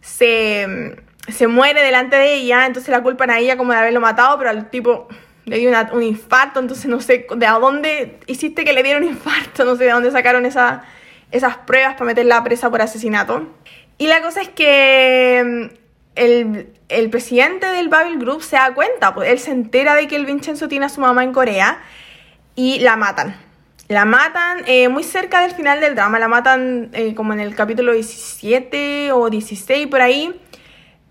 [0.00, 0.96] se,
[1.28, 4.50] se muere delante de ella, entonces la culpan a ella como de haberlo matado, pero
[4.50, 5.08] al tipo
[5.44, 9.04] le dio un infarto, entonces no sé de a dónde hiciste que le diera un
[9.04, 10.84] infarto, no sé de dónde sacaron esa,
[11.30, 13.48] esas pruebas para meterla presa por asesinato.
[13.98, 15.81] Y la cosa es que
[16.14, 20.16] el, el presidente del Babel Group se da cuenta, pues él se entera de que
[20.16, 21.80] el Vincenzo tiene a su mamá en Corea
[22.54, 23.36] y la matan.
[23.88, 27.54] La matan eh, muy cerca del final del drama, la matan eh, como en el
[27.54, 30.40] capítulo 17 o 16 por ahí.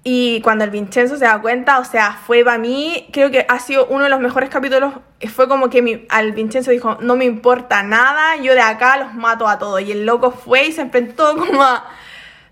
[0.03, 3.59] Y cuando el Vincenzo se da cuenta, o sea, fue para mí, creo que ha
[3.59, 4.95] sido uno de los mejores capítulos.
[5.31, 9.13] Fue como que mi, al Vincenzo dijo, no me importa nada, yo de acá los
[9.13, 9.81] mato a todos.
[9.81, 11.85] Y el loco fue y se enfrentó como a,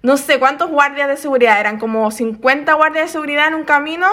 [0.01, 4.07] no sé cuántos guardias de seguridad, eran como 50 guardias de seguridad en un camino.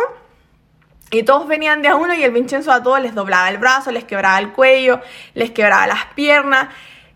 [1.11, 3.93] Y todos venían de a uno y el Vincenzo a todos les doblaba el brazo,
[3.93, 5.01] les quebraba el cuello,
[5.35, 6.69] les quebraba las piernas.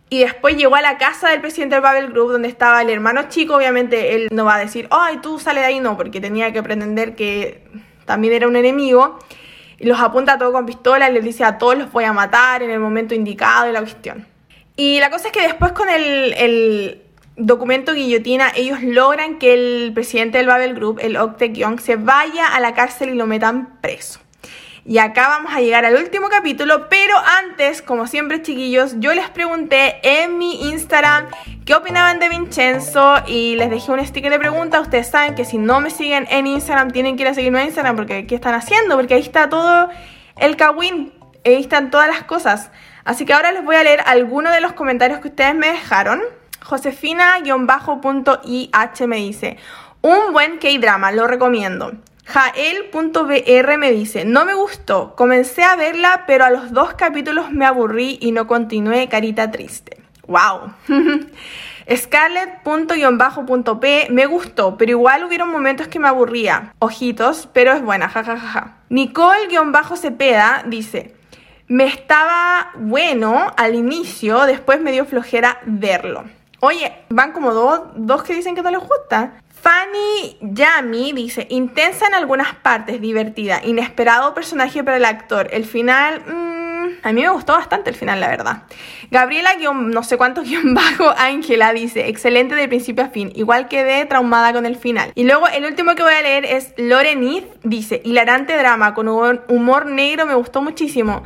[0.09, 3.29] Y después llegó a la casa del presidente del Babel Group, donde estaba el hermano
[3.29, 3.57] chico.
[3.57, 6.63] Obviamente él no va a decir, ay, tú sale de ahí, no, porque tenía que
[6.63, 7.65] pretender que
[8.05, 9.19] también era un enemigo.
[9.79, 12.13] Y los apunta a todos con pistola y les dice a todos los voy a
[12.13, 14.27] matar en el momento indicado y la cuestión.
[14.77, 17.03] Y la cosa es que después con el, el
[17.47, 22.47] documento guillotina, ellos logran que el presidente del Babel Group, el Octe Young, se vaya
[22.47, 24.21] a la cárcel y lo metan preso.
[24.85, 29.29] Y acá vamos a llegar al último capítulo, pero antes, como siempre chiquillos, yo les
[29.29, 31.27] pregunté en mi Instagram
[31.67, 34.81] qué opinaban de Vincenzo y les dejé un sticker de pregunta.
[34.81, 37.67] Ustedes saben que si no me siguen en Instagram tienen que ir a seguirme en
[37.67, 38.97] Instagram porque ¿qué están haciendo?
[38.97, 39.91] Porque ahí está todo
[40.39, 41.13] el kawin,
[41.45, 42.71] ahí están todas las cosas.
[43.05, 46.23] Así que ahora les voy a leer algunos de los comentarios que ustedes me dejaron.
[46.65, 47.53] Josefina-ih
[49.07, 49.59] me dice,
[50.03, 51.93] un buen K-drama, lo recomiendo.
[52.25, 57.67] Jael.br me dice, no me gustó, comencé a verla, pero a los dos capítulos me
[57.67, 60.01] aburrí y no continué, carita triste.
[60.29, 60.73] ¡Wow!
[61.97, 63.01] Scarlett.p
[64.11, 66.73] me gustó, pero igual hubieron momentos que me aburría.
[66.79, 68.77] Ojitos, pero es buena, jajajaja.
[68.91, 71.17] Nicole-cepeda dice,
[71.67, 76.25] me estaba bueno al inicio, después me dio flojera verlo.
[76.61, 79.33] Oye, van como dos, dos que dicen que no les gusta.
[79.63, 85.49] Fanny Yami dice, intensa en algunas partes, divertida, inesperado personaje para el actor.
[85.53, 86.61] El final, mmm,
[87.03, 88.63] a mí me gustó bastante el final, la verdad.
[89.11, 94.05] Gabriela, no sé cuánto guion bajo, Ángela dice, excelente de principio a fin, igual quedé
[94.07, 95.13] traumada con el final.
[95.15, 99.87] Y luego el último que voy a leer es Lorenith, dice, hilarante drama con humor
[99.87, 101.23] negro, me gustó muchísimo.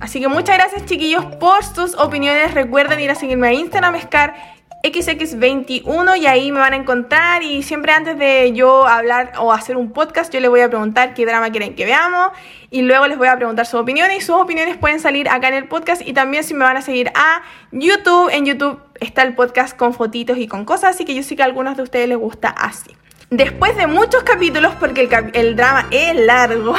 [0.00, 2.54] Así que muchas gracias chiquillos por sus opiniones.
[2.54, 4.34] Recuerden ir a seguirme a Instagram, Scar
[4.82, 9.76] XX21 y ahí me van a encontrar y siempre antes de yo hablar o hacer
[9.76, 12.30] un podcast yo les voy a preguntar qué drama quieren que veamos
[12.70, 15.54] y luego les voy a preguntar sus opiniones y sus opiniones pueden salir acá en
[15.54, 19.34] el podcast y también si me van a seguir a YouTube, en YouTube está el
[19.34, 22.08] podcast con fotitos y con cosas, así que yo sé que a algunos de ustedes
[22.08, 22.96] les gusta así.
[23.28, 26.74] Después de muchos capítulos, porque el, el drama es largo,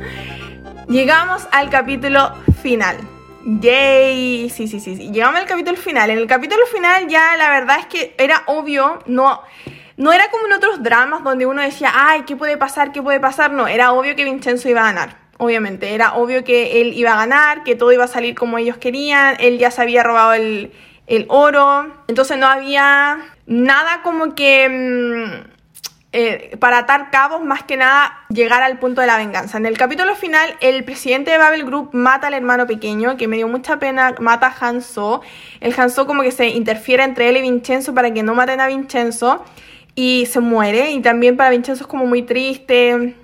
[0.88, 2.96] llegamos al capítulo final.
[3.44, 5.10] Yay, sí, sí, sí, sí.
[5.10, 6.10] Llegamos al capítulo final.
[6.10, 9.40] En el capítulo final ya la verdad es que era obvio, no,
[9.96, 12.92] no era como en otros dramas donde uno decía, ay, ¿qué puede pasar?
[12.92, 13.52] ¿Qué puede pasar?
[13.52, 15.16] No, era obvio que Vincenzo iba a ganar.
[15.38, 18.78] Obviamente, era obvio que él iba a ganar, que todo iba a salir como ellos
[18.78, 20.72] querían, él ya se había robado el,
[21.06, 24.68] el oro, entonces no había nada como que...
[24.68, 25.55] Mmm,
[26.12, 29.58] eh, para atar cabos, más que nada llegar al punto de la venganza.
[29.58, 33.36] En el capítulo final, el presidente de Babel Group mata al hermano pequeño, que me
[33.36, 35.20] dio mucha pena, mata a Hanso.
[35.60, 38.66] El Hanso como que se interfiere entre él y Vincenzo para que no maten a
[38.66, 39.44] Vincenzo
[39.94, 40.92] y se muere.
[40.92, 43.14] Y también para Vincenzo es como muy triste.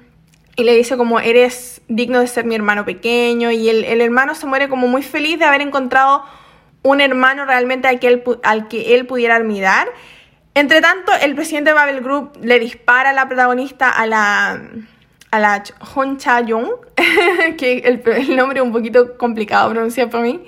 [0.57, 3.51] Y le dice como eres digno de ser mi hermano pequeño.
[3.53, 6.25] Y el, el hermano se muere como muy feliz de haber encontrado
[6.83, 9.89] un hermano realmente al que él, al que él pudiera admirar.
[10.55, 14.61] Entre tanto, el presidente de Babel Group le dispara a la protagonista, a la,
[15.31, 15.63] a la
[15.95, 16.69] Hon Cha Young,
[17.57, 20.45] que el, nombre es un poquito complicado de pronunciar para mí.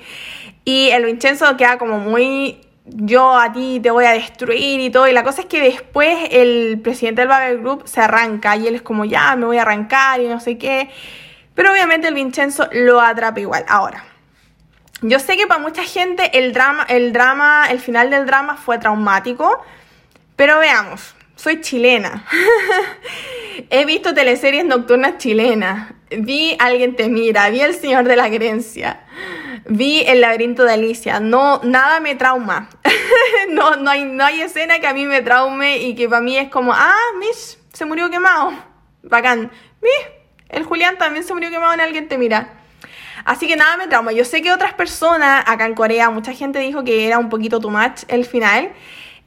[0.65, 5.09] Y el Vincenzo queda como muy, yo a ti te voy a destruir y todo.
[5.09, 8.75] Y la cosa es que después el presidente del Babel Group se arranca y él
[8.75, 10.91] es como, ya, me voy a arrancar y no sé qué.
[11.55, 13.65] Pero obviamente el Vincenzo lo atrapa igual.
[13.69, 14.05] Ahora,
[15.01, 18.79] yo sé que para mucha gente el drama, el drama, el final del drama fue
[18.79, 19.63] traumático.
[20.37, 22.25] Pero veamos, soy chilena.
[23.71, 25.93] He visto teleseries nocturnas chilenas.
[26.11, 29.05] Vi Alguien te mira, vi El Señor de la Grecia,
[29.67, 31.21] vi El laberinto de Alicia.
[31.21, 32.69] No, nada me trauma.
[33.49, 36.37] no, no, hay, no hay escena que a mí me traume y que para mí
[36.37, 38.53] es como, ah, Mish, se murió quemado.
[39.03, 39.51] Bacán.
[39.81, 40.09] Mish,
[40.49, 42.55] el Julián también se murió quemado en Alguien te mira.
[43.25, 44.13] Así que nada me trauma.
[44.13, 47.61] Yo sé que otras personas, acá en Corea, mucha gente dijo que era un poquito
[47.61, 48.73] too much el final.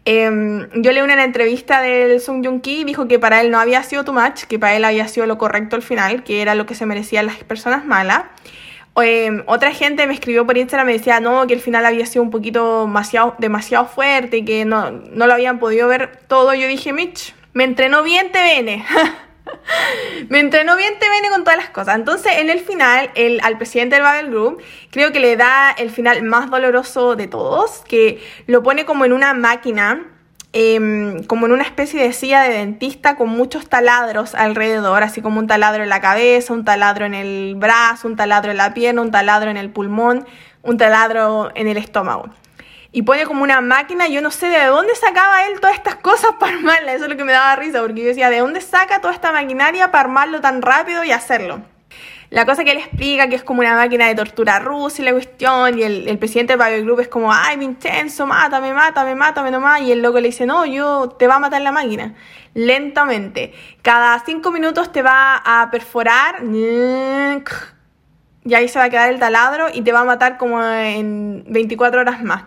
[0.10, 3.60] Em, yo leí una entrevista del Sung Joong Ki y dijo que para él no
[3.60, 6.56] había sido too much, que para él había sido lo correcto al final, que era
[6.56, 8.24] lo que se merecían las personas malas.
[8.96, 12.06] Em, otra gente me escribió por Instagram y me decía no, que el final había
[12.06, 16.54] sido un poquito demasiado, demasiado fuerte, que no, no lo habían podido ver todo.
[16.54, 18.86] Yo dije, Mitch, me entrenó bien TVN.
[20.30, 21.96] me entrenó bien TVN con todas las cosas.
[21.96, 25.90] Entonces, en el final, el, al presidente del Babel Group, creo que le da el
[25.90, 30.06] final más doloroso de todos, que lo pone como en una máquina
[30.54, 35.40] Em, como en una especie de silla de dentista con muchos taladros alrededor, así como
[35.40, 39.02] un taladro en la cabeza, un taladro en el brazo, un taladro en la pierna,
[39.02, 40.26] un taladro en el pulmón,
[40.64, 42.30] un taladro en el estómago.
[42.92, 46.32] Y pone como una máquina, yo no sé de dónde sacaba él todas estas cosas
[46.40, 49.02] para armarla, eso es lo que me daba risa, porque yo decía, ¿de dónde saca
[49.02, 51.62] toda esta maquinaria para armarlo tan rápido y hacerlo?
[52.30, 55.14] La cosa que él explica que es como una máquina de tortura rusa y la
[55.14, 59.94] cuestión, y el, presidente del Group es como, ay, Vincenzo, mátame, mátame, mátame nomás, y
[59.94, 62.16] el loco le dice, no, yo te va a matar la máquina,
[62.54, 63.54] lentamente.
[63.82, 66.44] Cada cinco minutos te va a perforar,
[68.48, 71.46] y ahí se va a quedar el taladro y te va a matar como en
[71.48, 72.44] 24 horas más.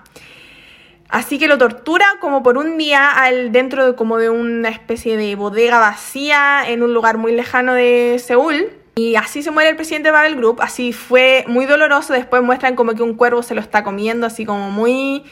[1.10, 5.16] Así que lo tortura como por un día al, dentro de, como de una especie
[5.16, 8.70] de bodega vacía en un lugar muy lejano de Seúl.
[8.94, 12.76] Y así se muere el presidente de Babel Group, así fue muy doloroso, después muestran
[12.76, 15.24] como que un cuervo se lo está comiendo, así como muy,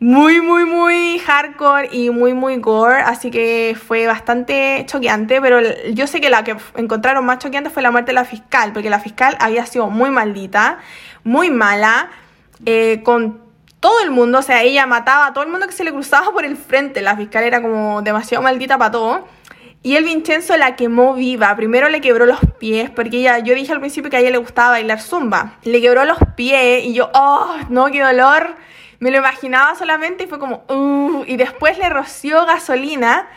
[0.00, 5.60] muy, muy, muy hardcore y muy, muy gore, así que fue bastante choqueante, pero
[5.92, 8.88] yo sé que la que encontraron más choqueante fue la muerte de la fiscal, porque
[8.88, 10.78] la fiscal había sido muy maldita,
[11.24, 12.10] muy mala,
[12.64, 13.43] eh, con
[13.84, 16.32] todo el mundo, o sea, ella mataba a todo el mundo que se le cruzaba
[16.32, 19.28] por el frente, la fiscal era como demasiado maldita para todo.
[19.82, 21.54] Y el Vincenzo la quemó viva.
[21.54, 24.38] Primero le quebró los pies, porque ella, yo dije al principio que a ella le
[24.38, 25.58] gustaba bailar zumba.
[25.64, 28.54] Le quebró los pies y yo, oh, no, qué dolor.
[29.00, 33.28] Me lo imaginaba solamente y fue como, uh, y después le roció gasolina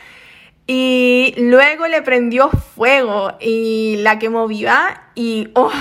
[0.65, 5.73] y luego le prendió fuego y la quemó viva y, oh,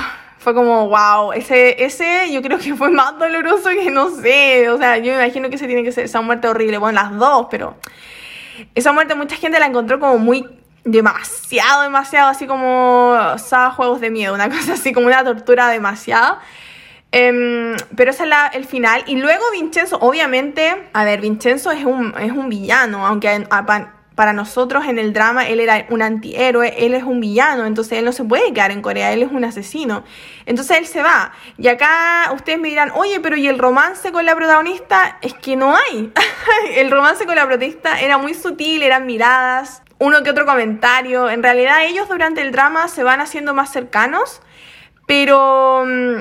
[0.46, 4.78] fue como, wow, ese, ese yo creo que fue más doloroso que no sé, o
[4.78, 7.48] sea, yo me imagino que ese tiene que ser esa muerte horrible, bueno, las dos,
[7.50, 7.74] pero
[8.76, 10.48] esa muerte mucha gente la encontró como muy
[10.84, 16.38] demasiado, demasiado, así como Saga Juegos de Miedo, una cosa así como una tortura demasiado.
[17.10, 19.02] Em, pero ese es el final.
[19.08, 23.48] Y luego Vincenzo, obviamente, a ver, Vincenzo es un, es un villano, aunque
[24.16, 28.04] para nosotros en el drama él era un antihéroe, él es un villano, entonces él
[28.06, 30.04] no se puede quedar en Corea, él es un asesino.
[30.46, 31.32] Entonces él se va.
[31.58, 35.18] Y acá ustedes me dirán, oye, pero ¿y el romance con la protagonista?
[35.20, 36.10] Es que no hay.
[36.76, 41.28] el romance con la protagonista era muy sutil, eran miradas, uno que otro comentario.
[41.28, 44.40] En realidad ellos durante el drama se van haciendo más cercanos,
[45.06, 46.16] pero mm,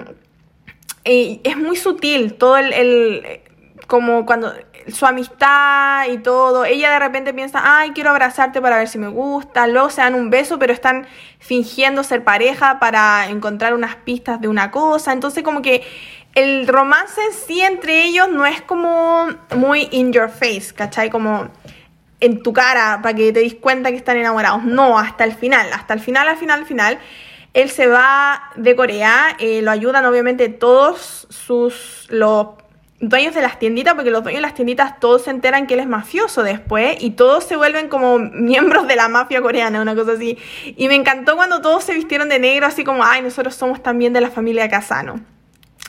[1.06, 3.42] eh, es muy sutil todo el,
[3.88, 4.54] como cuando
[4.88, 6.66] su amistad y todo.
[6.66, 9.68] Ella de repente piensa, ay, quiero abrazarte para ver si me gusta.
[9.68, 11.08] Luego se dan un beso, pero están
[11.40, 15.14] fingiendo ser pareja para encontrar unas pistas de una cosa.
[15.14, 15.84] Entonces como que
[16.36, 21.10] el romance en sí entre ellos no es como muy in your face, ¿cachai?
[21.10, 21.50] Como
[22.20, 24.64] en tu cara para que te des cuenta que están enamorados.
[24.64, 27.00] No, hasta el final, hasta el final, al final, al final.
[27.54, 32.48] Él se va de Corea, eh, lo ayudan obviamente todos sus los
[33.00, 35.82] dueños de las tienditas, porque los dueños de las tienditas todos se enteran que él
[35.82, 40.14] es mafioso después y todos se vuelven como miembros de la mafia coreana, una cosa
[40.14, 40.38] así.
[40.78, 44.14] Y me encantó cuando todos se vistieron de negro, así como, ay, nosotros somos también
[44.14, 45.20] de la familia Casano.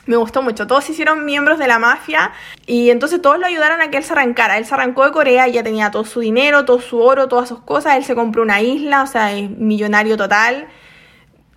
[0.05, 0.67] Me gustó mucho.
[0.67, 2.31] Todos se hicieron miembros de la mafia
[2.65, 4.57] y entonces todos lo ayudaron a que él se arrancara.
[4.57, 7.49] Él se arrancó de Corea y ya tenía todo su dinero, todo su oro, todas
[7.49, 7.97] sus cosas.
[7.97, 10.67] Él se compró una isla, o sea, es millonario total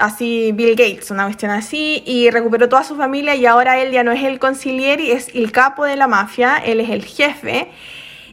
[0.00, 4.02] así Bill Gates, una cuestión así, y recuperó toda su familia y ahora él ya
[4.02, 7.68] no es el concilieri, es el capo de la mafia, él es el jefe.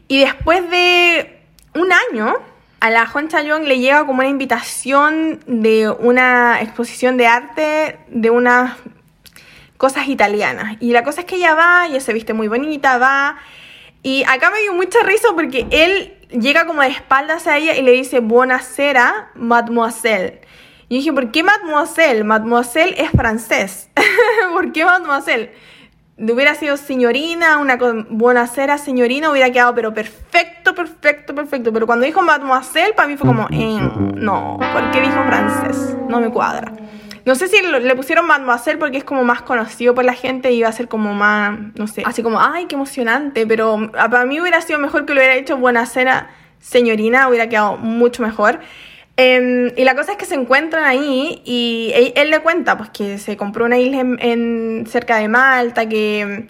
[0.07, 1.39] Y después de
[1.75, 2.35] un año,
[2.79, 8.29] a la Hon Young le llega como una invitación de una exposición de arte de
[8.29, 8.77] unas
[9.77, 10.77] cosas italianas.
[10.79, 13.37] Y la cosa es que ella va, ella se viste muy bonita, va.
[14.03, 17.81] Y acá me dio mucha risa porque él llega como de espaldas a ella y
[17.81, 20.41] le dice, Buonasera, mademoiselle.
[20.89, 22.23] Y dije, ¿por qué mademoiselle?
[22.23, 23.89] Mademoiselle es francés.
[24.53, 25.51] ¿Por qué mademoiselle?
[26.17, 27.77] Hubiera sido señorina, una
[28.09, 31.71] buena señorina, hubiera quedado pero perfecto, perfecto, perfecto.
[31.73, 33.79] Pero cuando dijo mademoiselle, para mí fue como, eh,
[34.15, 35.95] no, ¿por qué dijo francés?
[36.07, 36.71] No me cuadra.
[37.25, 40.59] No sé si le pusieron mademoiselle porque es como más conocido por la gente y
[40.59, 43.45] iba a ser como más, no sé, así como, ay, qué emocionante.
[43.45, 46.29] Pero para mí hubiera sido mejor que lo hubiera hecho buena cera
[46.59, 48.61] señorina, hubiera quedado mucho mejor.
[49.19, 53.17] Em, y la cosa es que se encuentran ahí y él, le cuenta pues que
[53.17, 56.47] se compró una isla en, cerca de Malta, que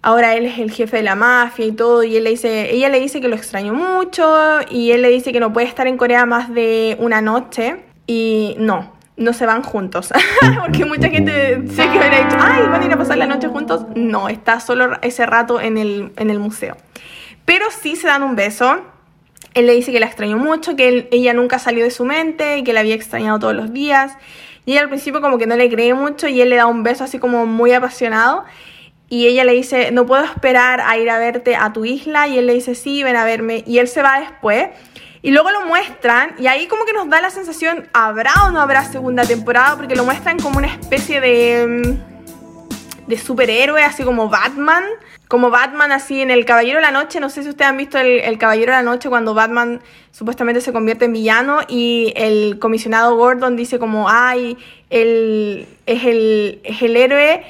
[0.00, 2.88] ahora él es el jefe de la mafia y todo, y él le dice, ella
[2.90, 5.96] le dice que lo extrañó mucho y él le dice que no puede estar en
[5.96, 10.12] Corea más de una noche y no, no se van juntos.
[10.60, 13.48] Porque mucha gente sé que hubiera dicho, ay, van a ir a pasar la noche
[13.48, 13.84] juntos.
[13.96, 16.76] No, está solo ese rato en el, en el museo.
[17.44, 18.80] Pero sí se dan un beso
[19.54, 22.72] él le dice que la extrañó mucho, que ella nunca salió de su mente que
[22.72, 24.12] la había extrañado todos los días.
[24.66, 26.82] Y ella al principio como que no le cree mucho y él le da un
[26.82, 28.44] beso así como muy apasionado.
[29.08, 32.28] Y ella le dice, no puedo esperar a ir a verte a tu isla.
[32.28, 33.64] Y él le dice, sí, ven a verme.
[33.66, 34.68] Y él se va después.
[35.22, 38.60] Y luego lo muestran y ahí como que nos da la sensación, ¿habrá o no
[38.60, 39.76] habrá segunda temporada?
[39.76, 42.09] Porque lo muestran como una especie de, mm,
[43.10, 44.84] de superhéroe, así como Batman.
[45.28, 47.20] Como Batman así en El Caballero de la Noche.
[47.20, 49.80] No sé si ustedes han visto el, Caballero de la Noche cuando Batman
[50.10, 54.56] supuestamente se convierte en villano y el comisionado Gordon dice como, ay,
[54.88, 57.44] él es el, es el héroe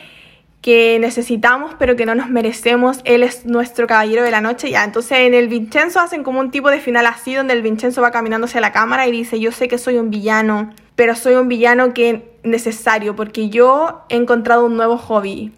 [0.61, 4.85] que necesitamos pero que no nos merecemos, él es nuestro caballero de la noche, ya,
[4.85, 8.11] entonces en el Vincenzo hacen como un tipo de final así donde el Vincenzo va
[8.11, 11.49] caminando hacia la cámara y dice, yo sé que soy un villano, pero soy un
[11.49, 15.51] villano que necesario porque yo he encontrado un nuevo hobby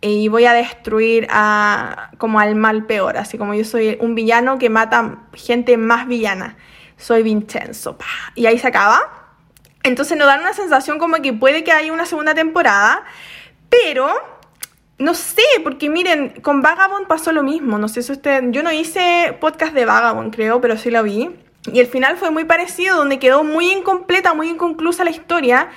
[0.00, 4.58] y voy a destruir a, como al mal peor, así como yo soy un villano
[4.58, 6.56] que mata gente más villana,
[6.96, 7.98] soy Vincenzo,
[8.34, 9.34] y ahí se acaba.
[9.82, 13.04] Entonces nos dan una sensación como que puede que haya una segunda temporada,
[13.68, 14.08] pero
[14.96, 17.76] no sé, porque miren, con Vagabond pasó lo mismo.
[17.76, 18.44] No sé si usted.
[18.48, 21.36] Yo no hice podcast de Vagabond, creo, pero sí lo vi.
[21.72, 25.68] Y el final fue muy parecido, donde quedó muy incompleta, muy inconclusa la historia.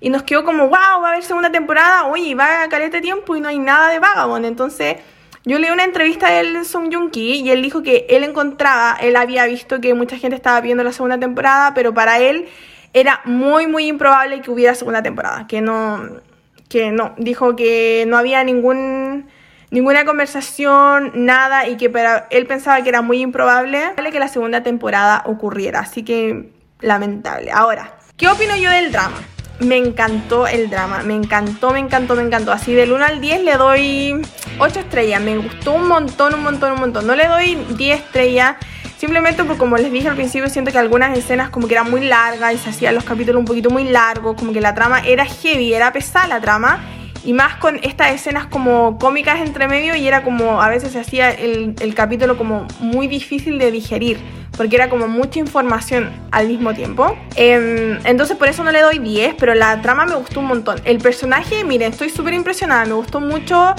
[0.00, 2.06] Y nos quedó como, wow, va a haber segunda temporada.
[2.06, 4.44] Oye, va a caer este tiempo y no hay nada de Vagabond.
[4.44, 4.96] Entonces,
[5.44, 9.16] yo leí una entrevista de Song Joong Ki y él dijo que él encontraba, él
[9.16, 12.48] había visto que mucha gente estaba viendo la segunda temporada, pero para él
[12.92, 15.46] era muy, muy improbable que hubiera segunda temporada.
[15.46, 16.20] Que no
[16.68, 19.26] que no, dijo que no había ningún,
[19.70, 24.62] ninguna conversación, nada, y que para él pensaba que era muy improbable que la segunda
[24.62, 25.80] temporada ocurriera.
[25.80, 27.50] Así que lamentable.
[27.50, 29.18] Ahora, ¿qué opino yo del drama?
[29.60, 32.52] Me encantó el drama, me encantó, me encantó, me encantó.
[32.52, 34.22] Así del 1 al 10 le doy
[34.58, 35.20] 8 estrellas.
[35.20, 37.06] Me gustó un montón, un montón, un montón.
[37.06, 38.56] No le doy 10 estrellas
[38.98, 42.00] Simplemente porque como les dije al principio, siento que algunas escenas como que eran muy
[42.00, 45.24] largas y se hacían los capítulos un poquito muy largos, como que la trama era
[45.24, 46.84] heavy, era pesada la trama.
[47.28, 50.98] Y más con estas escenas como cómicas entre medio y era como, a veces se
[50.98, 54.16] hacía el, capítulo como muy difícil de digerir,
[54.56, 57.14] porque era como mucha información al mismo tiempo.
[57.36, 60.80] Em, entonces por eso no le doy 10, pero la trama me gustó un montón.
[60.86, 63.74] El personaje, miren, estoy súper impresionada, me gustó mucho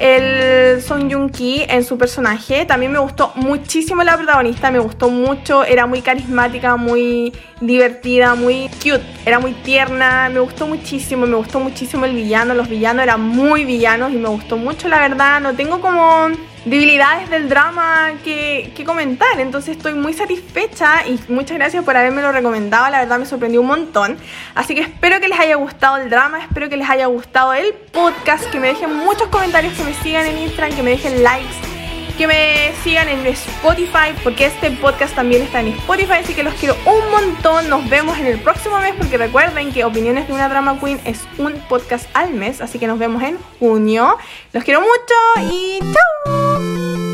[0.00, 2.64] el Song Joong Ki en su personaje.
[2.64, 8.68] También me gustó muchísimo la protagonista, me gustó mucho, era muy carismática, muy divertida, muy
[8.82, 13.20] cute, era muy tierna, me gustó muchísimo, me gustó muchísimo el villano, los villanos eran
[13.20, 16.28] muy villanos y me gustó mucho la verdad, no tengo como
[16.64, 19.38] debilidades del drama que, comentar.
[19.38, 22.90] Entonces estoy muy satisfecha y muchas gracias por haberme recomendado.
[22.90, 24.18] La verdad me sorprendió un montón.
[24.54, 27.72] Así que espero que les haya gustado el drama, espero que les haya gustado el
[27.92, 31.79] podcast, que me dejen muchos comentarios, que me sigan en Instagram, que me dejen likes.
[32.20, 36.52] Que me sigan en Spotify, porque este podcast también está en Spotify, así que los
[36.52, 37.70] quiero un montón.
[37.70, 41.22] Nos vemos en el próximo mes, porque recuerden que Opiniones de una Drama Queen es
[41.38, 44.18] un podcast al mes, así que nos vemos en junio.
[44.52, 47.09] Los quiero mucho y chao.